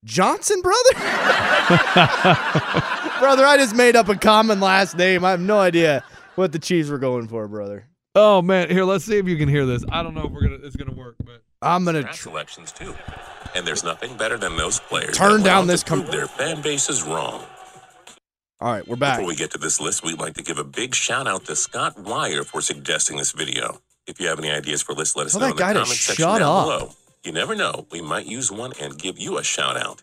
[0.03, 0.93] Johnson, brother?
[3.19, 5.25] brother, I just made up a common last name.
[5.25, 6.03] I have no idea
[6.35, 7.85] what the Chiefs were going for, brother.
[8.15, 9.83] Oh man, here, let's see if you can hear this.
[9.91, 12.95] I don't know if we're gonna it's gonna work, but I'm gonna draft selections too.
[13.53, 15.17] And there's nothing better than those players.
[15.17, 17.43] Turn down this com- their fan base is wrong.
[18.61, 19.17] All right, we're back.
[19.17, 21.55] Before we get to this list, we'd like to give a big shout out to
[21.55, 23.81] Scott Wire for suggesting this video.
[24.07, 26.23] If you have any ideas for lists, let us Tell know in the comments section
[26.23, 26.63] shut down up.
[26.65, 26.91] below.
[27.23, 30.01] You never know, we might use one and give you a shout out.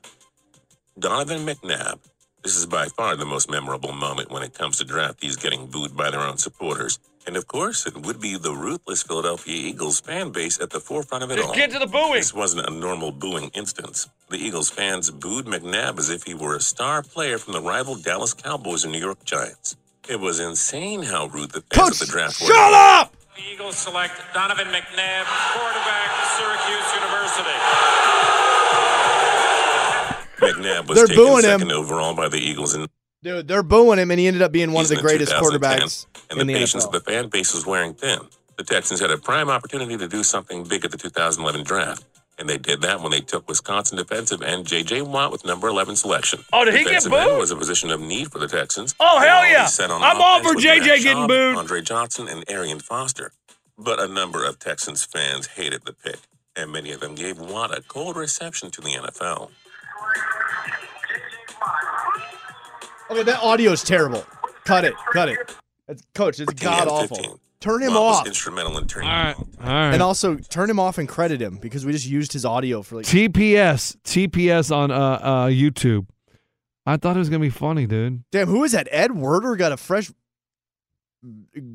[0.98, 1.98] Donovan McNabb.
[2.42, 5.96] This is by far the most memorable moment when it comes to draftees getting booed
[5.96, 6.98] by their own supporters.
[7.26, 11.24] And of course, it would be the ruthless Philadelphia Eagles fan base at the forefront
[11.24, 11.54] of it Just all.
[11.54, 12.12] get to the booing.
[12.14, 14.08] This wasn't a normal booing instance.
[14.30, 17.96] The Eagles fans booed McNabb as if he were a star player from the rival
[17.96, 19.76] Dallas Cowboys and New York Giants.
[20.08, 22.46] It was insane how rude the fans of the draft were.
[22.46, 23.12] Shut up!
[23.34, 27.56] The Eagles select Donovan McNabb, quarterback, Syracuse University.
[30.38, 31.58] McNabb was They're taken booing him.
[31.60, 32.86] second overall by the Eagles in
[33.26, 36.38] Dude, they're booing him, and he ended up being one of the greatest quarterbacks and
[36.40, 36.86] in the the patience NFL.
[36.86, 38.20] of the fan base was wearing thin.
[38.56, 42.04] The Texans had a prime opportunity to do something big at the 2011 draft,
[42.38, 45.02] and they did that when they took Wisconsin defensive end J.J.
[45.02, 46.44] Watt with number 11 selection.
[46.52, 47.40] Oh, did he get defensive end booed?
[47.40, 48.94] was a position of need for the Texans.
[49.00, 49.66] Oh, hell yeah.
[49.66, 50.78] set on I'm all for J.J.
[50.78, 51.56] Matt getting Schaub, booed.
[51.56, 53.32] Andre Johnson and Arian Foster,
[53.76, 56.20] but a number of Texans fans hated the pick,
[56.54, 59.50] and many of them gave Watt a cold reception to the NFL.
[63.10, 64.24] Okay, that audio is terrible.
[64.64, 64.94] Cut it.
[65.12, 65.38] Cut it.
[65.88, 67.40] It's, Coach, it's god awful.
[67.60, 68.26] Turn him Watt off.
[68.26, 69.36] instrumental in turning All right.
[69.36, 69.92] All right.
[69.92, 72.96] And also turn him off and credit him because we just used his audio for
[72.96, 73.06] like.
[73.06, 73.96] TPS.
[74.04, 76.06] TPS on uh, uh, YouTube.
[76.84, 78.22] I thought it was gonna be funny, dude.
[78.30, 78.88] Damn, who is that?
[78.90, 80.10] Ed Werder got a fresh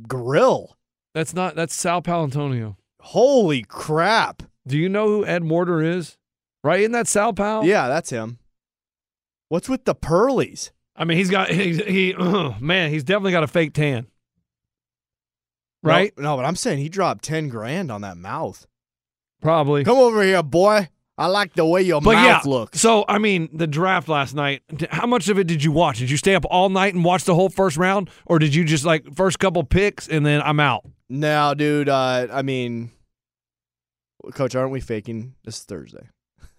[0.08, 0.78] grill.
[1.14, 1.56] That's not.
[1.56, 2.78] That's Sal Paolantonio.
[3.02, 4.44] Holy crap!
[4.66, 6.18] Do you know who Ed Mortar is?
[6.64, 6.82] Right?
[6.82, 7.66] Isn't that Sal Pal?
[7.66, 8.38] Yeah, that's him.
[9.50, 10.72] What's with the pearlies?
[11.02, 12.14] I mean, he's got he, he
[12.60, 14.06] man, he's definitely got a fake tan.
[15.82, 16.14] Right?
[16.16, 18.68] No, no, but I'm saying he dropped ten grand on that mouth.
[19.42, 19.84] Probably.
[19.84, 20.90] Come over here, boy.
[21.18, 22.80] I like the way your But mouth yeah, looks.
[22.80, 24.62] so I mean, the draft last night.
[24.92, 25.98] How much of it did you watch?
[25.98, 28.64] Did you stay up all night and watch the whole first round, or did you
[28.64, 30.88] just like first couple picks and then I'm out?
[31.10, 32.92] Now, dude, uh, I mean,
[34.36, 35.34] Coach, aren't we faking?
[35.44, 36.10] This is Thursday.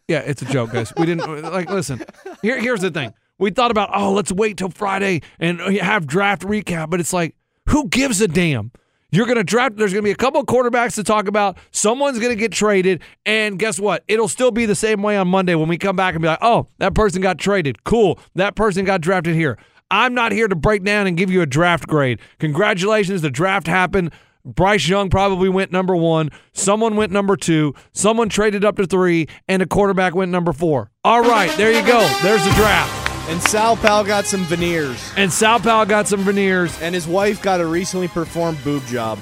[0.09, 0.93] Yeah, it's a joke, guys.
[0.97, 2.03] We didn't like listen.
[2.43, 3.15] Here, here's the thing.
[3.43, 7.35] We thought about oh, let's wait till Friday and have draft recap, but it's like,
[7.69, 8.71] who gives a damn?
[9.11, 9.77] You're gonna draft.
[9.77, 11.59] There's gonna be a couple of quarterbacks to talk about.
[11.73, 14.05] Someone's gonna get traded, and guess what?
[14.07, 16.39] It'll still be the same way on Monday when we come back and be like,
[16.41, 17.83] oh, that person got traded.
[17.83, 18.21] Cool.
[18.37, 19.59] That person got drafted here.
[19.91, 22.21] I'm not here to break down and give you a draft grade.
[22.39, 24.13] Congratulations, the draft happened.
[24.45, 26.31] Bryce Young probably went number one.
[26.53, 27.75] Someone went number two.
[27.93, 30.93] Someone traded up to three, and a quarterback went number four.
[31.05, 32.09] All right, there you go.
[32.23, 33.02] There's the draft.
[33.29, 35.13] And Sal Pal got some veneers.
[35.17, 36.79] And Sal Pal got some veneers.
[36.83, 39.19] And his wife got a recently performed boob job.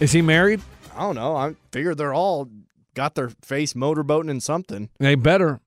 [0.00, 0.60] Is he married?
[0.96, 1.36] I don't know.
[1.36, 2.48] I figure they're all
[2.94, 4.88] got their face motorboating in something.
[4.98, 5.60] They better.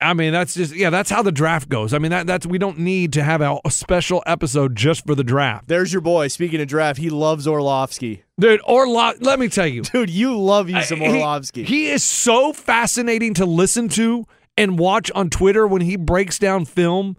[0.00, 0.90] I mean, that's just yeah.
[0.90, 1.92] That's how the draft goes.
[1.94, 5.14] I mean, that that's we don't need to have a, a special episode just for
[5.14, 6.28] the draft, There's your boy.
[6.28, 8.22] Speaking of draft, he loves Orlovsky.
[8.38, 8.60] dude.
[8.64, 11.64] Orlov, let me tell you, Dude, you love you some he- Orlovsky.
[11.64, 14.26] He, is so fascinating to listen to
[14.56, 17.16] and watch on Twitter when he breaks down film.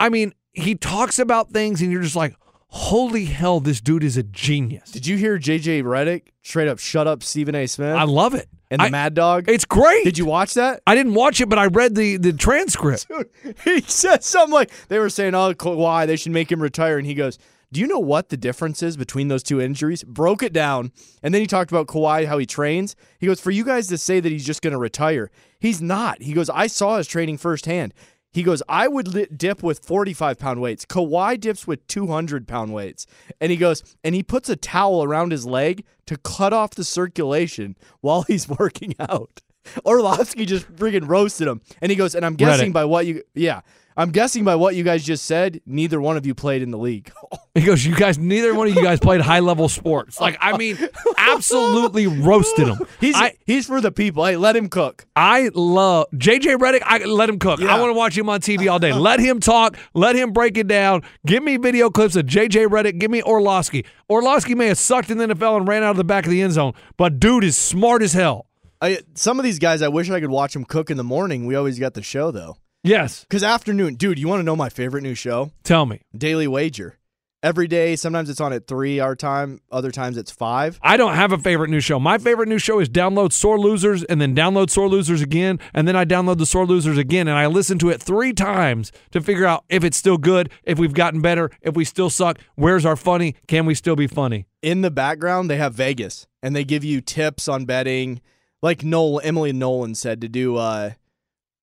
[0.00, 2.34] I mean, he talks about things, and you're just like,
[2.68, 4.90] holy hell, this dude is a genius.
[4.90, 7.66] Did you hear JJ Redick straight up shut up Stephen A.
[7.66, 7.94] Smith?
[7.94, 8.48] I love it.
[8.70, 9.48] and the I- Mad Dog.
[9.48, 10.04] It's great.
[10.04, 10.82] Did you watch that?
[10.86, 13.06] I didn't watch it, but I read the the transcript.
[13.08, 13.28] Dude,
[13.64, 17.06] he said something like they were saying, "Oh, Kawhi, they should make him retire," and
[17.06, 17.38] he goes,
[17.70, 20.90] "Do you know what the difference is between those two injuries?" Broke it down,
[21.22, 22.96] and then he talked about Kawhi how he trains.
[23.18, 25.30] He goes, "For you guys to say that he's just going to retire,
[25.62, 27.94] he's not." He goes, "I saw his training firsthand."
[28.34, 30.86] He goes, I would li- dip with 45 pound weights.
[30.86, 33.06] Kawhi dips with 200 pound weights.
[33.42, 36.82] And he goes, and he puts a towel around his leg to cut off the
[36.82, 39.42] circulation while he's working out.
[39.84, 41.60] Orlovsky just friggin' roasted him.
[41.82, 42.72] And he goes, and I'm guessing Redick.
[42.72, 43.60] by what you, yeah,
[43.96, 46.78] I'm guessing by what you guys just said, neither one of you played in the
[46.78, 47.12] league.
[47.54, 50.56] He goes, "You guys, neither one of you guys played high level sports." Like, I
[50.56, 50.78] mean,
[51.18, 52.78] absolutely roasted him.
[53.00, 54.24] He's I, he's for the people.
[54.24, 55.04] Hey, let him cook.
[55.14, 56.80] I love JJ Redick.
[56.82, 57.60] I let him cook.
[57.60, 58.94] I want to watch him on TV all day.
[58.94, 59.76] let him talk.
[59.92, 61.02] Let him break it down.
[61.26, 62.98] Give me video clips of JJ Redick.
[62.98, 63.84] Give me Orlovsky.
[64.08, 66.40] Orlovsky may have sucked in the NFL and ran out of the back of the
[66.40, 68.46] end zone, but dude is smart as hell.
[68.80, 71.44] I, some of these guys, I wish I could watch them cook in the morning.
[71.46, 72.56] We always got the show though.
[72.84, 75.52] Yes, Because afternoon, dude, you want to know my favorite new show?
[75.62, 76.00] tell me.
[76.16, 76.98] Daily Wager.
[77.40, 80.78] Every day, sometimes it's on at three our time, other times it's five.
[80.82, 81.98] I don't have a favorite new show.
[81.98, 85.58] My favorite new show is download Sore Losers and then download Sore Losers again.
[85.74, 88.92] And then I download the Sore Losers again and I listen to it three times
[89.10, 92.38] to figure out if it's still good, if we've gotten better, if we still suck,
[92.54, 94.46] where's our funny, can we still be funny?
[94.60, 98.20] In the background, they have Vegas and they give you tips on betting.
[98.60, 100.90] Like Noel, Emily Nolan said to do uh,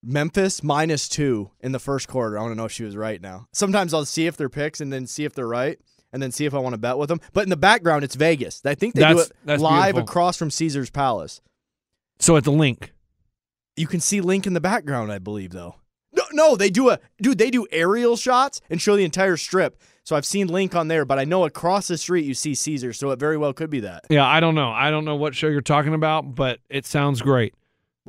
[0.02, 2.38] Memphis minus two in the first quarter.
[2.38, 3.48] I want to know if she was right now.
[3.52, 5.80] Sometimes I'll see if they're picks and then see if they're right
[6.12, 7.20] and then see if I want to bet with them.
[7.34, 8.62] But in the background, it's Vegas.
[8.66, 10.02] I think they do it live beautiful.
[10.10, 11.42] across from Caesar's Palace.
[12.20, 12.94] So at the link.
[13.76, 15.76] You can see LINQ in the background, I believe, though.
[16.12, 17.38] No, no, they do a dude.
[17.38, 19.80] They do aerial shots and show the entire strip.
[20.04, 22.94] So I've seen LINQ on there, but I know across the street you see Caesar,
[22.94, 24.06] so it very well could be that.
[24.10, 24.72] Yeah, I don't know.
[24.72, 27.54] I don't know what show you're talking about, but it sounds great.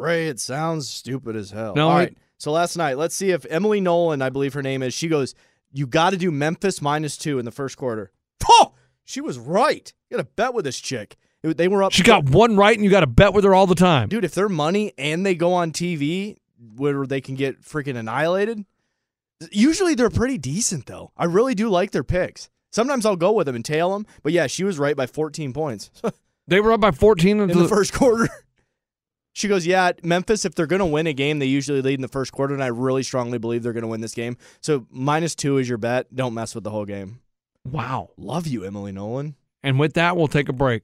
[0.01, 1.75] Ray, it sounds stupid as hell.
[1.75, 4.83] No, All it- So last night, let's see if Emily Nolan, I believe her name
[4.83, 5.35] is, she goes,
[5.73, 8.11] You got to do Memphis minus two in the first quarter.
[8.49, 8.73] Oh,
[9.05, 9.93] she was right.
[10.09, 11.17] You got to bet with this chick.
[11.43, 11.93] It- they were up.
[11.93, 14.09] She got one right, and you got to bet with her all the time.
[14.09, 16.37] Dude, if they're money and they go on TV
[16.77, 18.65] where they can get freaking annihilated,
[19.51, 21.13] usually they're pretty decent, though.
[21.17, 22.49] I really do like their picks.
[22.73, 24.07] Sometimes I'll go with them and tail them.
[24.23, 25.91] But yeah, she was right by 14 points
[26.47, 28.29] They were up by 14 in the first quarter.
[29.33, 32.03] She goes, Yeah, Memphis, if they're going to win a game, they usually lead in
[32.03, 32.55] the first quarter.
[32.55, 34.37] And I really strongly believe they're going to win this game.
[34.61, 36.15] So minus two is your bet.
[36.15, 37.21] Don't mess with the whole game.
[37.65, 38.11] Wow.
[38.17, 39.37] Love you, Emily Nolan.
[39.63, 40.83] And with that, we'll take a break.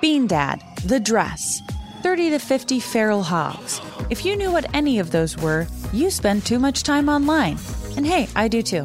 [0.00, 1.60] Bean Dad, The Dress,
[2.02, 3.80] 30 to 50 Feral Hogs.
[4.10, 7.58] If you knew what any of those were, you spend too much time online.
[7.96, 8.84] And hey, I do too.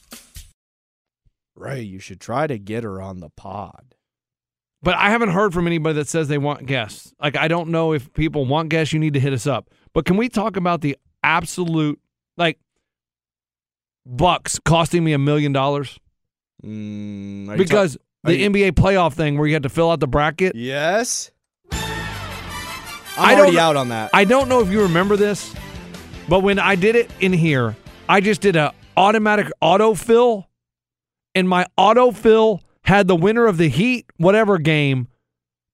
[1.61, 3.95] Ray, you should try to get her on the pod.
[4.83, 7.13] But I haven't heard from anybody that says they want guests.
[7.21, 8.91] Like, I don't know if people want guests.
[8.93, 9.69] You need to hit us up.
[9.93, 11.99] But can we talk about the absolute,
[12.35, 12.57] like,
[14.05, 15.99] Bucks costing me a million dollars?
[16.65, 20.07] Mm, Because talk- the you- NBA playoff thing where you had to fill out the
[20.07, 20.55] bracket.
[20.55, 21.29] Yes.
[21.71, 21.79] I'm
[23.17, 24.09] I don't already out on that.
[24.13, 25.53] I don't know if you remember this,
[26.27, 27.75] but when I did it in here,
[28.09, 30.45] I just did a automatic autofill,
[31.35, 35.07] and my autofill had the winner of the Heat whatever game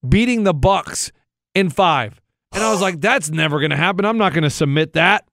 [0.08, 1.12] beating the Bucks
[1.56, 2.22] in five,
[2.54, 4.06] and I was like, "That's never going to happen.
[4.06, 5.26] I'm not going to submit that."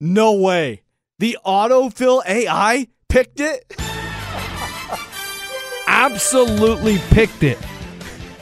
[0.00, 0.82] No way.
[1.18, 3.76] The autofill AI picked it.
[5.86, 7.58] Absolutely picked it.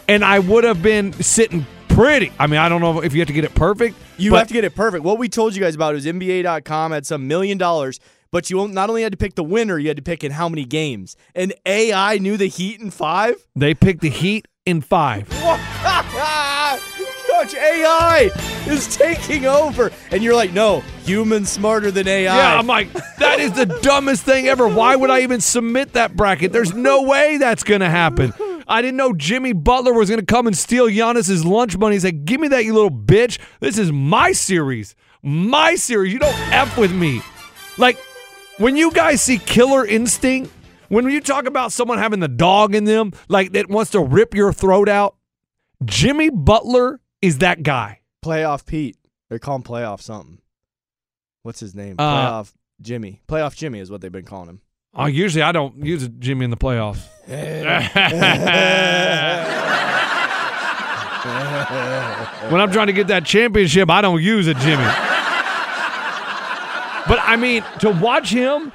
[0.06, 1.66] And I would have been sitting
[1.98, 2.32] pretty.
[2.38, 3.96] I mean, I don't know if you have to get it perfect.
[4.18, 5.02] You have to get it perfect.
[5.02, 7.98] What we told you guys about is NBA.com had some million dollars,
[8.30, 10.48] but you not only had to pick the winner, you had to pick in how
[10.48, 11.16] many games.
[11.34, 13.44] And AI knew the Heat in five.
[13.56, 15.28] They picked the Heat in five.
[17.30, 18.30] Coach AI
[18.66, 22.36] is taking over, and you're like, no, human smarter than AI.
[22.36, 24.66] Yeah, I'm like, that is the dumbest thing ever.
[24.66, 26.52] Why would I even submit that bracket?
[26.52, 28.32] There's no way that's going to happen.
[28.68, 31.96] I didn't know Jimmy Butler was going to come and steal Giannis's lunch money.
[31.96, 33.38] He said, give me that, you little bitch.
[33.60, 34.94] This is my series.
[35.22, 36.12] My series.
[36.12, 37.22] You don't F with me.
[37.78, 37.98] Like,
[38.58, 40.52] when you guys see Killer Instinct,
[40.88, 44.34] when you talk about someone having the dog in them, like that wants to rip
[44.34, 45.16] your throat out,
[45.84, 48.00] Jimmy Butler is that guy.
[48.24, 48.96] Playoff Pete.
[49.30, 50.38] They call him Playoff something.
[51.42, 51.96] What's his name?
[51.98, 52.02] Uh,
[52.42, 53.22] Playoff Jimmy.
[53.28, 54.60] Playoff Jimmy is what they've been calling him.
[54.98, 57.06] Uh, usually I don't use a Jimmy in the playoffs.
[62.50, 64.84] when I'm trying to get that championship, I don't use a Jimmy.
[67.08, 68.72] But I mean, to watch him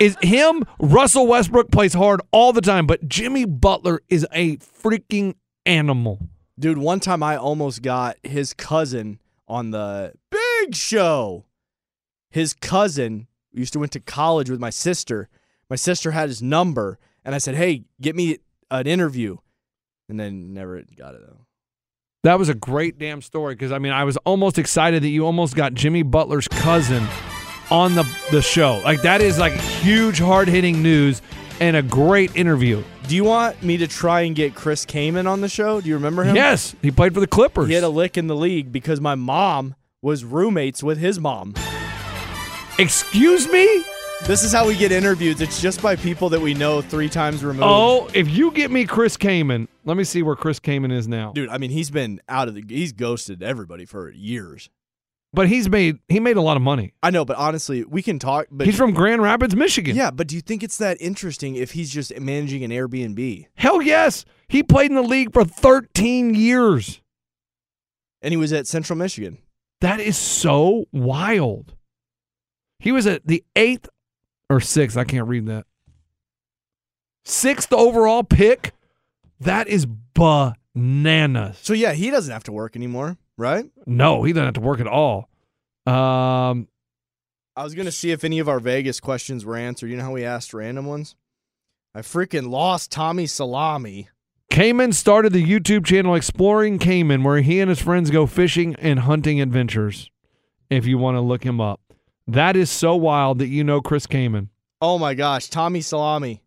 [0.00, 0.64] is him.
[0.80, 6.18] Russell Westbrook plays hard all the time, but Jimmy Butler is a freaking animal.
[6.58, 11.44] Dude, one time I almost got his cousin on the big show.
[12.30, 15.28] His cousin used to went to college with my sister.
[15.68, 18.38] My sister had his number, and I said, "Hey, get me
[18.70, 19.36] an interview,"
[20.08, 21.46] and then never got it though.
[22.22, 25.24] That was a great damn story because I mean I was almost excited that you
[25.24, 27.06] almost got Jimmy Butler's cousin
[27.70, 28.80] on the the show.
[28.84, 31.22] Like that is like huge hard hitting news
[31.60, 32.82] and a great interview.
[33.08, 35.80] Do you want me to try and get Chris Kaman on the show?
[35.80, 36.34] Do you remember him?
[36.34, 37.68] Yes, he played for the Clippers.
[37.68, 41.54] He had a lick in the league because my mom was roommates with his mom.
[42.78, 43.84] Excuse me?
[44.24, 45.40] This is how we get interviewed.
[45.40, 47.62] It's just by people that we know three times removed.
[47.64, 51.30] Oh, if you get me Chris Kaman, let me see where Chris Kaman is now.
[51.32, 54.68] Dude, I mean, he's been out of the he's ghosted everybody for years.
[55.32, 56.92] But he's made he made a lot of money.
[57.04, 58.46] I know, but honestly, we can talk.
[58.50, 59.94] But he's from Grand Rapids, Michigan.
[59.94, 63.46] Yeah, but do you think it's that interesting if he's just managing an Airbnb?
[63.54, 64.24] Hell yes.
[64.48, 67.00] He played in the league for 13 years.
[68.22, 69.38] And he was at Central Michigan.
[69.82, 71.74] That is so wild.
[72.80, 73.88] He was at the eighth
[74.50, 74.96] or sixth.
[74.96, 75.66] I can't read that.
[77.24, 78.72] Sixth overall pick.
[79.40, 81.58] That is bananas.
[81.62, 83.66] So yeah, he doesn't have to work anymore, right?
[83.86, 85.28] No, he doesn't have to work at all.
[85.86, 86.68] Um,
[87.54, 89.90] I was gonna see if any of our Vegas questions were answered.
[89.90, 91.16] You know how we asked random ones?
[91.94, 94.08] I freaking lost Tommy Salami.
[94.50, 99.00] Kaman started the YouTube channel Exploring Kaman, where he and his friends go fishing and
[99.00, 100.10] hunting adventures.
[100.70, 101.80] If you want to look him up,
[102.26, 104.50] that is so wild that you know Chris Kaman.
[104.80, 106.42] Oh my gosh, Tommy Salami.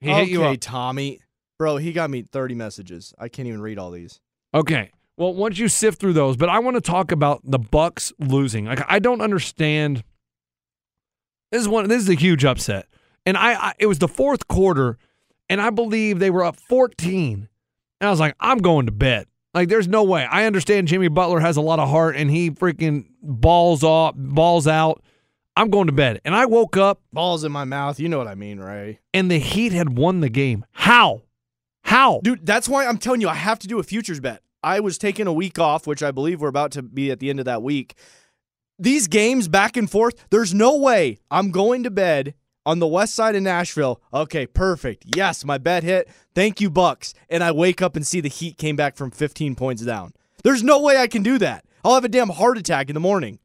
[0.00, 0.56] He okay, hit you up.
[0.60, 1.20] Tommy.
[1.58, 3.12] Bro, he got me 30 messages.
[3.18, 4.20] I can't even read all these.
[4.54, 4.92] Okay.
[5.16, 8.66] Well, once you sift through those, but I want to talk about the Bucks losing.
[8.66, 10.04] Like I don't understand.
[11.50, 11.88] This is one.
[11.88, 12.86] This is a huge upset,
[13.26, 14.98] and I, I it was the fourth quarter,
[15.48, 17.48] and I believe they were up 14,
[18.00, 19.26] and I was like, I'm going to bed.
[19.54, 20.24] Like, there's no way.
[20.24, 24.68] I understand Jimmy Butler has a lot of heart, and he freaking balls off, balls
[24.68, 25.02] out.
[25.58, 27.98] I'm going to bed, and I woke up, balls in my mouth.
[27.98, 29.00] You know what I mean, Ray?
[29.12, 30.64] And the Heat had won the game.
[30.70, 31.22] How?
[31.82, 32.20] How?
[32.22, 34.42] Dude, that's why I'm telling you, I have to do a futures bet.
[34.62, 37.28] I was taking a week off, which I believe we're about to be at the
[37.28, 37.96] end of that week.
[38.78, 42.34] These games back and forth, there's no way I'm going to bed
[42.64, 44.00] on the west side of Nashville.
[44.14, 45.06] Okay, perfect.
[45.16, 46.08] Yes, my bet hit.
[46.36, 47.14] Thank you, Bucks.
[47.28, 50.12] And I wake up and see the Heat came back from 15 points down.
[50.44, 51.64] There's no way I can do that.
[51.84, 53.40] I'll have a damn heart attack in the morning.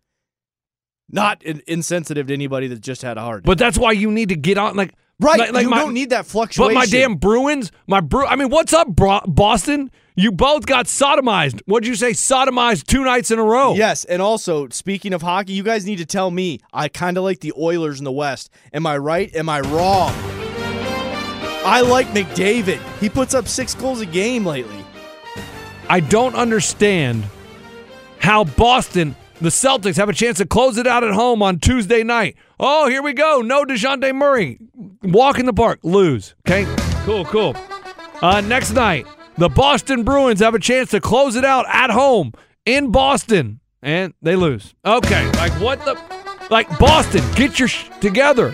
[1.09, 3.43] Not in- insensitive to anybody that just had a heart.
[3.43, 5.93] But that's why you need to get on like Right, Like, like you my- don't
[5.93, 6.73] need that fluctuation.
[6.73, 9.91] But my damn Bruins, my Bru I mean, what's up, Bro- Boston?
[10.15, 11.61] You both got sodomized.
[11.65, 12.11] What'd you say?
[12.11, 13.73] Sodomized two nights in a row.
[13.75, 16.59] Yes, and also speaking of hockey, you guys need to tell me.
[16.73, 18.49] I kind of like the Oilers in the West.
[18.73, 19.33] Am I right?
[19.35, 20.11] Am I wrong?
[21.65, 22.79] I like McDavid.
[22.99, 24.83] He puts up six goals a game lately.
[25.89, 27.23] I don't understand
[28.19, 32.01] how Boston, the Celtics, have a chance to close it out at home on Tuesday
[32.01, 32.37] night.
[32.59, 33.41] Oh, here we go.
[33.41, 34.57] No Dejounte Murray.
[35.03, 35.79] Walk in the park.
[35.83, 36.33] Lose.
[36.47, 36.65] Okay?
[37.03, 37.55] Cool, cool.
[38.21, 39.05] Uh, next night,
[39.37, 42.31] the Boston Bruins have a chance to close it out at home
[42.65, 44.75] in Boston, and they lose.
[44.85, 45.99] Okay, like what the?
[46.49, 48.53] Like Boston, get your sh- together.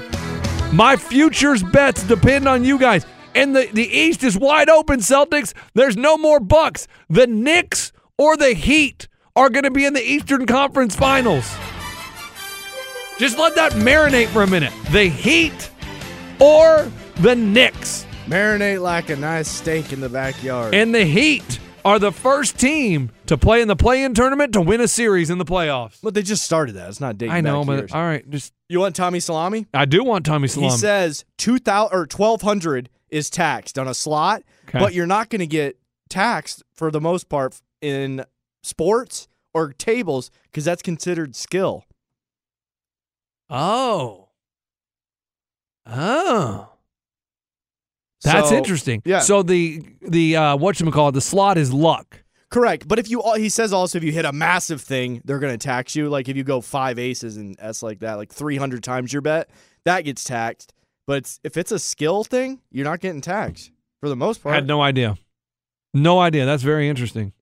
[0.71, 3.05] My futures bets depend on you guys.
[3.35, 5.53] And the, the East is wide open, Celtics.
[5.75, 6.87] There's no more Bucks.
[7.09, 9.07] The Knicks or the Heat
[9.39, 11.45] are going to be in the Eastern Conference Finals.
[13.17, 14.73] Just let that marinate for a minute.
[14.91, 15.71] The Heat
[16.39, 18.05] or the Knicks.
[18.27, 20.75] Marinate like a nice steak in the backyard.
[20.75, 24.81] And the Heat are the first team to play in the play-in tournament to win
[24.81, 25.99] a series in the playoffs.
[26.03, 26.89] But they just started that.
[26.89, 27.91] It's not dating I know, but years.
[27.93, 29.67] all right, just You want Tommy Salami?
[29.73, 30.71] I do want Tommy Salami.
[30.73, 34.79] He says two thousand or twelve hundred is taxed on a slot, Okay.
[34.79, 35.77] but you're not going to get
[36.09, 38.25] taxed for the most part in
[38.61, 41.85] sports or tables because that's considered skill.
[43.49, 44.29] Oh.
[45.85, 46.69] Oh.
[48.23, 49.01] That's So- interesting.
[49.05, 49.19] Yeah.
[49.19, 52.23] So the the uh whatchamacallit, the slot is luck.
[52.51, 55.53] Correct, but if you he says also if you hit a massive thing, they're going
[55.53, 56.09] to tax you.
[56.09, 59.21] Like if you go five aces and s like that, like three hundred times your
[59.21, 59.49] bet,
[59.85, 60.73] that gets taxed.
[61.05, 64.53] But it's, if it's a skill thing, you're not getting taxed for the most part.
[64.53, 65.15] I had no idea.
[65.93, 66.45] No idea.
[66.45, 67.33] That's very interesting.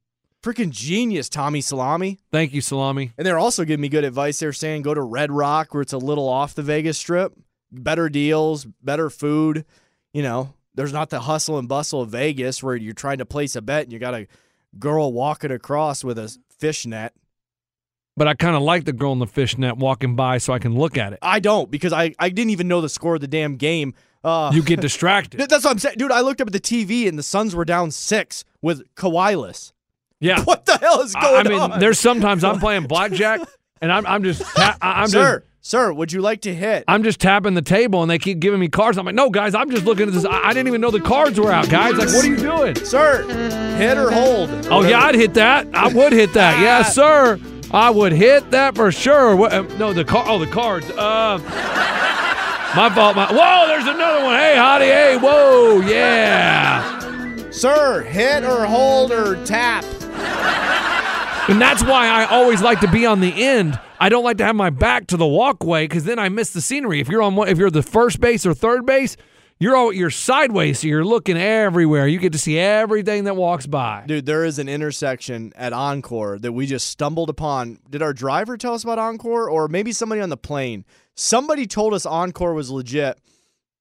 [0.48, 2.20] Freaking genius, Tommy Salami.
[2.32, 3.12] Thank you, Salami.
[3.18, 4.40] And they're also giving me good advice.
[4.40, 7.34] They're saying go to Red Rock where it's a little off the Vegas Strip,
[7.70, 9.66] better deals, better food.
[10.14, 13.58] You know, there's not the hustle and bustle of Vegas where you're trying to place
[13.58, 14.26] a bet and you got a
[14.80, 17.14] girl walking across with a fish net.
[18.16, 20.78] But I kind of like the girl in the fishnet walking by so I can
[20.78, 21.20] look at it.
[21.22, 23.96] I don't because I, I didn't even know the score of the damn game.
[24.24, 25.42] Uh, You get distracted.
[25.42, 26.14] That's what I'm saying, dude.
[26.14, 29.74] I looked up at the TV and the Suns were down six with Kawhi-less.
[30.20, 30.44] Yeah.
[30.44, 31.48] What the hell is going on?
[31.48, 31.80] I mean, on?
[31.80, 33.42] there's sometimes I'm playing blackjack
[33.82, 36.86] and I'm I'm just ta- I'm sir, just sir, would you like to hit?
[36.88, 38.98] I'm just tapping the table and they keep giving me cards.
[38.98, 40.26] I'm like, no, guys, I'm just looking at this.
[40.26, 41.94] I, I didn't even know the cards were out, guys.
[41.96, 42.76] Like, what are you doing?
[42.76, 43.24] Sir,
[43.78, 44.50] hit or hold.
[44.72, 45.68] Oh yeah, I'd hit that.
[45.74, 46.60] I would hit that.
[46.62, 47.40] Yes, sir.
[47.70, 49.36] I would hit that for sure.
[49.36, 50.24] What, uh, no, the car.
[50.28, 50.90] Oh, the cards.
[50.90, 51.38] Uh,
[52.76, 53.16] my fault.
[53.16, 54.36] My, whoa, there's another one.
[54.40, 54.92] Hey, hottie.
[54.92, 57.52] Hey, whoa, yeah.
[57.52, 59.84] Sir, hit or hold or tap.
[61.50, 63.80] And that's why I always like to be on the end.
[64.00, 66.60] I don't like to have my back to the walkway because then I miss the
[66.60, 67.00] scenery.
[67.00, 69.16] If you're on, if you're the first base or third base,
[69.60, 72.06] you're all you're sideways, so you're looking everywhere.
[72.06, 74.04] You get to see everything that walks by.
[74.06, 77.80] Dude, there is an intersection at Encore that we just stumbled upon.
[77.90, 80.86] Did our driver tell us about Encore or maybe somebody on the plane?
[81.16, 83.20] Somebody told us Encore was legit.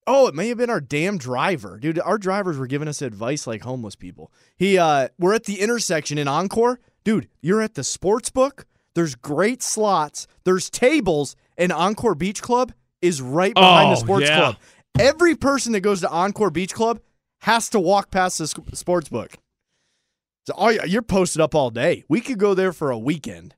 [0.06, 1.78] Oh, it may have been our damn driver.
[1.80, 4.32] Dude, our drivers were giving us advice like homeless people.
[4.56, 6.78] He uh we're at the intersection in Encore.
[7.04, 8.66] Dude, you're at the sports book.
[8.94, 10.26] There's great slots.
[10.44, 14.36] There's tables, and Encore Beach Club is right behind the Oh, sports yeah.
[14.38, 14.56] club.
[14.98, 17.00] Every person that goes to Encore Beach Club
[17.42, 19.36] has to walk past the sports book.
[20.46, 22.04] So, oh, yeah, you're posted up all day.
[22.08, 23.54] We could go there for a weekend.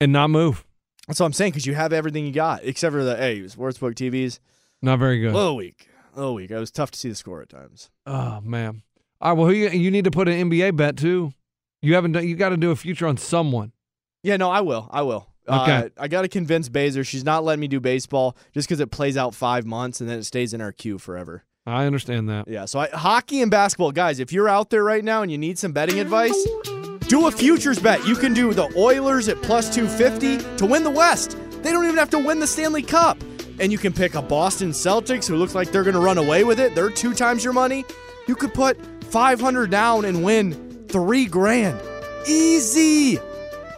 [0.00, 0.64] and not move.
[1.06, 3.94] That's what I'm saying because you have everything you got except for the hey sportsbook
[3.94, 4.38] TVs.
[4.82, 5.32] Not very good.
[5.32, 6.50] Little weak, little weak.
[6.50, 7.90] It was tough to see the score at times.
[8.06, 8.82] Oh man.
[9.20, 9.38] All right.
[9.38, 11.32] Well, who you, you need to put an NBA bet too.
[11.80, 12.26] You haven't done.
[12.26, 13.72] You got to do a future on someone.
[14.22, 14.88] Yeah, no, I will.
[14.90, 15.28] I will.
[15.48, 15.72] Okay.
[15.72, 17.02] Uh, I got to convince Baser.
[17.02, 20.18] She's not letting me do baseball just because it plays out five months and then
[20.20, 21.44] it stays in our queue forever.
[21.66, 22.46] I understand that.
[22.48, 22.64] Yeah.
[22.64, 24.20] So I, hockey and basketball, guys.
[24.20, 26.36] If you're out there right now and you need some betting advice,
[27.08, 28.06] do a futures bet.
[28.06, 31.36] You can do the Oilers at plus two fifty to win the West.
[31.62, 33.16] They don't even have to win the Stanley Cup.
[33.60, 36.42] And you can pick a Boston Celtics who looks like they're going to run away
[36.44, 36.74] with it.
[36.74, 37.84] They're two times your money.
[38.26, 41.80] You could put five hundred down and win three grand.
[42.26, 43.18] Easy.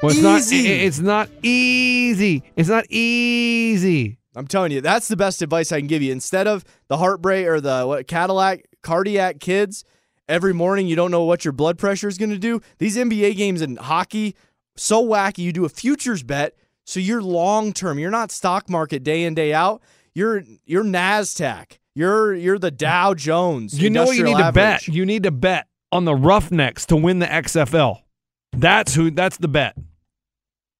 [0.03, 0.39] Well, it's not.
[0.41, 0.67] Easy.
[0.67, 2.43] it- it's not easy.
[2.57, 4.19] It's not easy.
[4.37, 6.11] I'm telling you, that's the best advice I can give you.
[6.13, 9.85] Instead of the heartbreak or the what Cadillac cardiac kids,
[10.29, 12.61] every morning you don't know what your blood pressure is going to do.
[12.79, 14.35] These NBA games and hockey
[14.77, 15.39] so wacky.
[15.39, 16.55] You do a futures bet,
[16.85, 17.99] so you're long term.
[17.99, 19.83] You're not stock market day in day out.
[20.15, 21.79] You're you're Nasdaq.
[21.95, 23.81] You're you're the Dow Jones.
[23.81, 24.89] You know what you need industrial to bet.
[24.89, 28.03] You need to bet on the Roughnecks to win the XFL.
[28.53, 29.11] That's who.
[29.11, 29.77] That's the bet.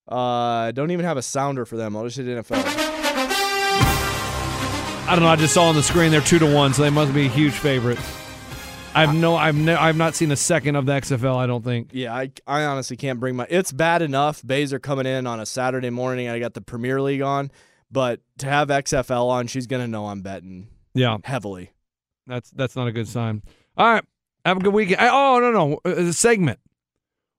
[0.07, 1.97] Uh, don't even have a sounder for them.
[1.97, 2.63] I'll just hit NFL.
[5.07, 5.29] I don't know.
[5.29, 7.29] I just saw on the screen they're two to one, so they must be a
[7.29, 7.99] huge favorite.
[8.95, 9.37] I've no.
[9.37, 9.77] I've no.
[9.77, 11.37] I've not seen a second of the XFL.
[11.37, 11.91] I don't think.
[11.93, 13.47] Yeah, I, I honestly can't bring my.
[13.51, 14.41] It's bad enough.
[14.47, 16.29] Bays are coming in on a Saturday morning.
[16.29, 17.51] I got the Premier League on,
[17.91, 21.73] but to have XFL on, she's gonna know I'm betting Yeah, heavily.
[22.27, 23.43] that's that's not a good sign.
[23.77, 24.05] All right,
[24.45, 25.01] have a good weekend.
[25.03, 26.61] Oh no no, uh, the segment.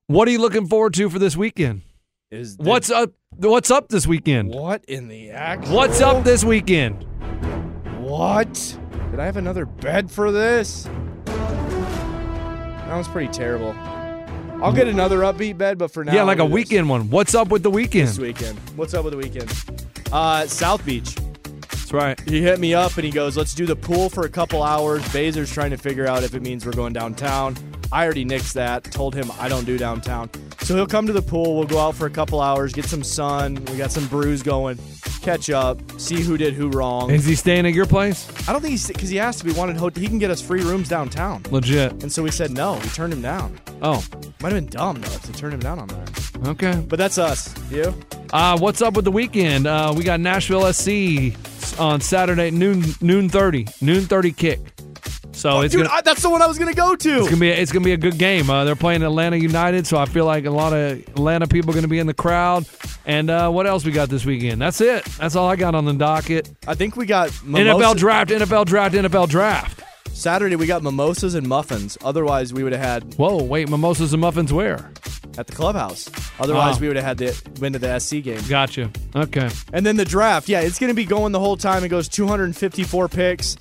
[0.07, 1.81] What are you looking forward to for this weekend?
[2.31, 3.11] Is the- What's up?
[3.37, 4.49] What's up this weekend?
[4.53, 5.75] what in the actual?
[5.75, 7.03] What's up this weekend?
[7.99, 8.77] What?
[9.11, 10.87] Did I have another bed for this?
[12.87, 13.75] That was pretty terrible.
[14.63, 16.69] I'll get another upbeat bed, but for now, yeah, like a I'll do this.
[16.69, 17.09] weekend one.
[17.09, 18.07] What's up with the weekend?
[18.07, 18.57] This weekend?
[18.59, 18.77] weekend.
[18.77, 19.51] What's up with the weekend?
[20.11, 21.15] Uh, South Beach.
[21.69, 22.19] That's right.
[22.21, 25.07] He hit me up and he goes, "Let's do the pool for a couple hours."
[25.11, 27.55] Bazer's trying to figure out if it means we're going downtown.
[27.91, 28.83] I already nixed that.
[28.85, 30.29] Told him I don't do downtown,
[30.61, 31.55] so he'll come to the pool.
[31.55, 33.63] We'll go out for a couple hours, get some sun.
[33.65, 34.79] We got some brews going.
[35.25, 37.09] Catch up, see who did who wrong.
[37.09, 38.29] Is he staying at your place?
[38.47, 39.41] I don't think he's because he asked.
[39.41, 41.91] If we wanted he can get us free rooms downtown, Legit.
[42.03, 42.73] and so we said no.
[42.75, 43.59] We turned him down.
[43.81, 44.03] Oh,
[44.41, 46.37] Might have been dumb though to turn him down on that.
[46.47, 46.81] okay.
[46.87, 47.53] But that's us.
[47.71, 47.93] You?
[48.31, 49.65] Uh, what's up with the weekend?
[49.67, 51.33] Uh, we got Nashville SC
[51.79, 54.59] on Saturday noon noon thirty noon thirty kick.
[55.35, 57.17] So it's Dude, gonna, I, that's the one I was gonna go to.
[57.19, 58.49] it's gonna be it's gonna be a good game.
[58.49, 61.73] Uh, they're playing Atlanta United, so I feel like a lot of Atlanta people are
[61.75, 62.65] gonna be in the crowd.
[63.05, 64.61] And uh, what else we got this weekend?
[64.61, 65.03] That's it.
[65.19, 66.49] That's all I got on the docket.
[66.67, 69.83] I think we got NFL draft, NFL draft, NFL draft.
[70.09, 70.55] Saturday.
[70.55, 71.97] We got mimosas and muffins.
[72.03, 74.89] Otherwise, we would have had Whoa, wait, mimosas and muffins where?
[75.37, 76.09] at the clubhouse.
[76.39, 76.79] Otherwise, Oh.
[76.79, 78.39] we would have had the win to the SC game.
[78.47, 78.89] Gotcha.
[79.13, 79.49] Okay.
[79.73, 81.83] And then the draft, yeah, it's going to be going the whole time.
[81.83, 83.57] It goes 254 picks.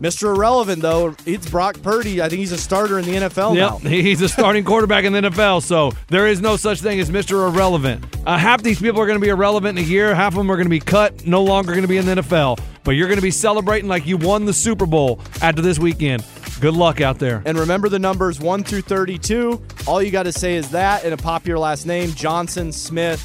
[0.00, 0.34] Mr.
[0.34, 2.22] Irrelevant, though, it's Brock Purdy.
[2.22, 3.90] I think he's a starter in the NFL Yep, now.
[3.90, 7.48] he's a starting quarterback in the NFL, so there is no such thing as Mr.
[7.48, 8.04] Irrelevant.
[8.26, 10.50] Uh, half these people are going to be irrelevant in a year, half of them
[10.50, 12.60] are going to be cut, no longer going to be in the NFL.
[12.82, 16.24] But you're going to be celebrating like you won the Super Bowl after this weekend.
[16.60, 17.42] Good luck out there.
[17.44, 19.62] And remember the numbers 1 through 32.
[19.86, 23.22] All you got to say is that and a popular last name Johnson, Smith,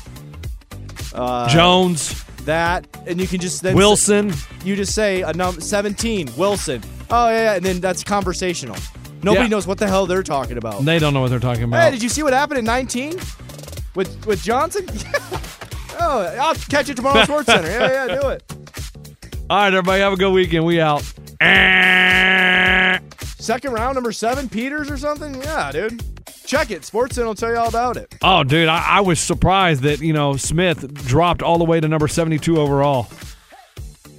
[1.13, 2.87] uh, Jones, that.
[3.07, 4.33] And you can just then Wilson.
[4.63, 6.81] you just say a number 17, Wilson.
[7.09, 8.77] Oh, yeah, yeah, and then that's conversational.
[9.23, 9.49] Nobody Yeah.
[9.49, 10.83] knows what the hell they're talking about.
[10.85, 11.83] They don't know what they're talking about.
[11.83, 13.19] Hey, did you see what happened in 19
[13.95, 14.85] with with Johnson?
[15.99, 17.69] oh, I'll catch you tomorrow at Sports Center.
[17.69, 18.43] Yeah, yeah, do it.
[19.49, 20.65] All right, everybody, have a good weekend.
[20.65, 21.01] We out.
[23.39, 25.35] Second round, number seven, Peters or something?
[25.35, 26.01] Yeah, dude.
[26.55, 26.85] Check it.
[26.85, 28.15] Sports Center will tell you all about it.
[28.21, 31.87] Oh, dude, I, I was surprised that, you know, Smith dropped all the way to
[31.89, 33.09] number 72 overall.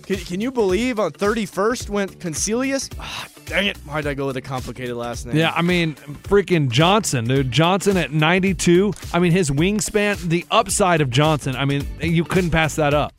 [0.02, 2.94] Can, can you believe on 31st went Concilius?
[3.00, 3.78] Ah, dang it.
[3.78, 5.34] Why'd I go with a complicated last name?
[5.34, 7.50] Yeah, I mean, freaking Johnson, dude.
[7.50, 8.92] Johnson at 92.
[9.14, 13.14] I mean, his wingspan, the upside of Johnson, I mean, you couldn't pass that up.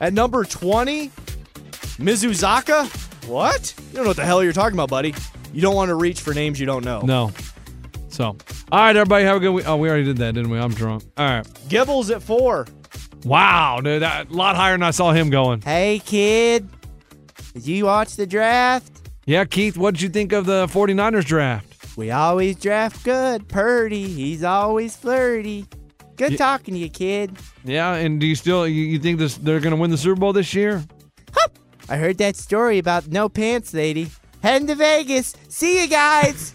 [0.00, 1.08] At number 20,
[1.98, 3.28] Mizuzaka?
[3.28, 3.74] What?
[3.78, 5.14] You don't know what the hell you're talking about, buddy.
[5.52, 7.00] You don't want to reach for names you don't know.
[7.02, 7.32] No.
[8.10, 8.36] So,
[8.72, 9.68] all right, everybody, have a good week.
[9.68, 10.58] Oh, we already did that, didn't we?
[10.58, 11.04] I'm drunk.
[11.16, 11.44] All right.
[11.68, 12.66] Gibbles at four.
[13.24, 15.60] Wow, dude, that, a lot higher than I saw him going.
[15.62, 16.68] Hey, kid.
[17.54, 18.90] Did you watch the draft?
[19.26, 21.96] Yeah, Keith, what did you think of the 49ers draft?
[21.96, 23.46] We always draft good.
[23.48, 25.66] Purdy, he's always flirty.
[26.16, 27.36] Good Ye- talking to you, kid.
[27.64, 30.18] Yeah, and do you still you, you think this they're going to win the Super
[30.18, 30.84] Bowl this year?
[31.88, 34.08] I heard that story about no pants lady.
[34.42, 35.34] Heading to Vegas.
[35.48, 36.54] See you guys.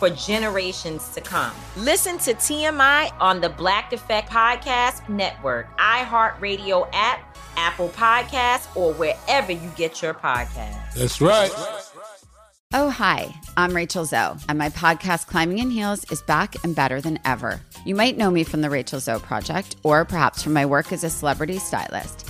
[0.00, 1.52] for generations to come.
[1.76, 9.52] Listen to TMI on the Black Effect Podcast Network, iHeartRadio app, Apple Podcasts, or wherever
[9.52, 10.94] you get your podcasts.
[10.94, 11.52] That's right.
[12.72, 17.00] Oh, hi, I'm Rachel Zoe, and my podcast, Climbing in Heels, is back and better
[17.00, 17.60] than ever.
[17.84, 21.02] You might know me from the Rachel Zoe Project, or perhaps from my work as
[21.02, 22.29] a celebrity stylist.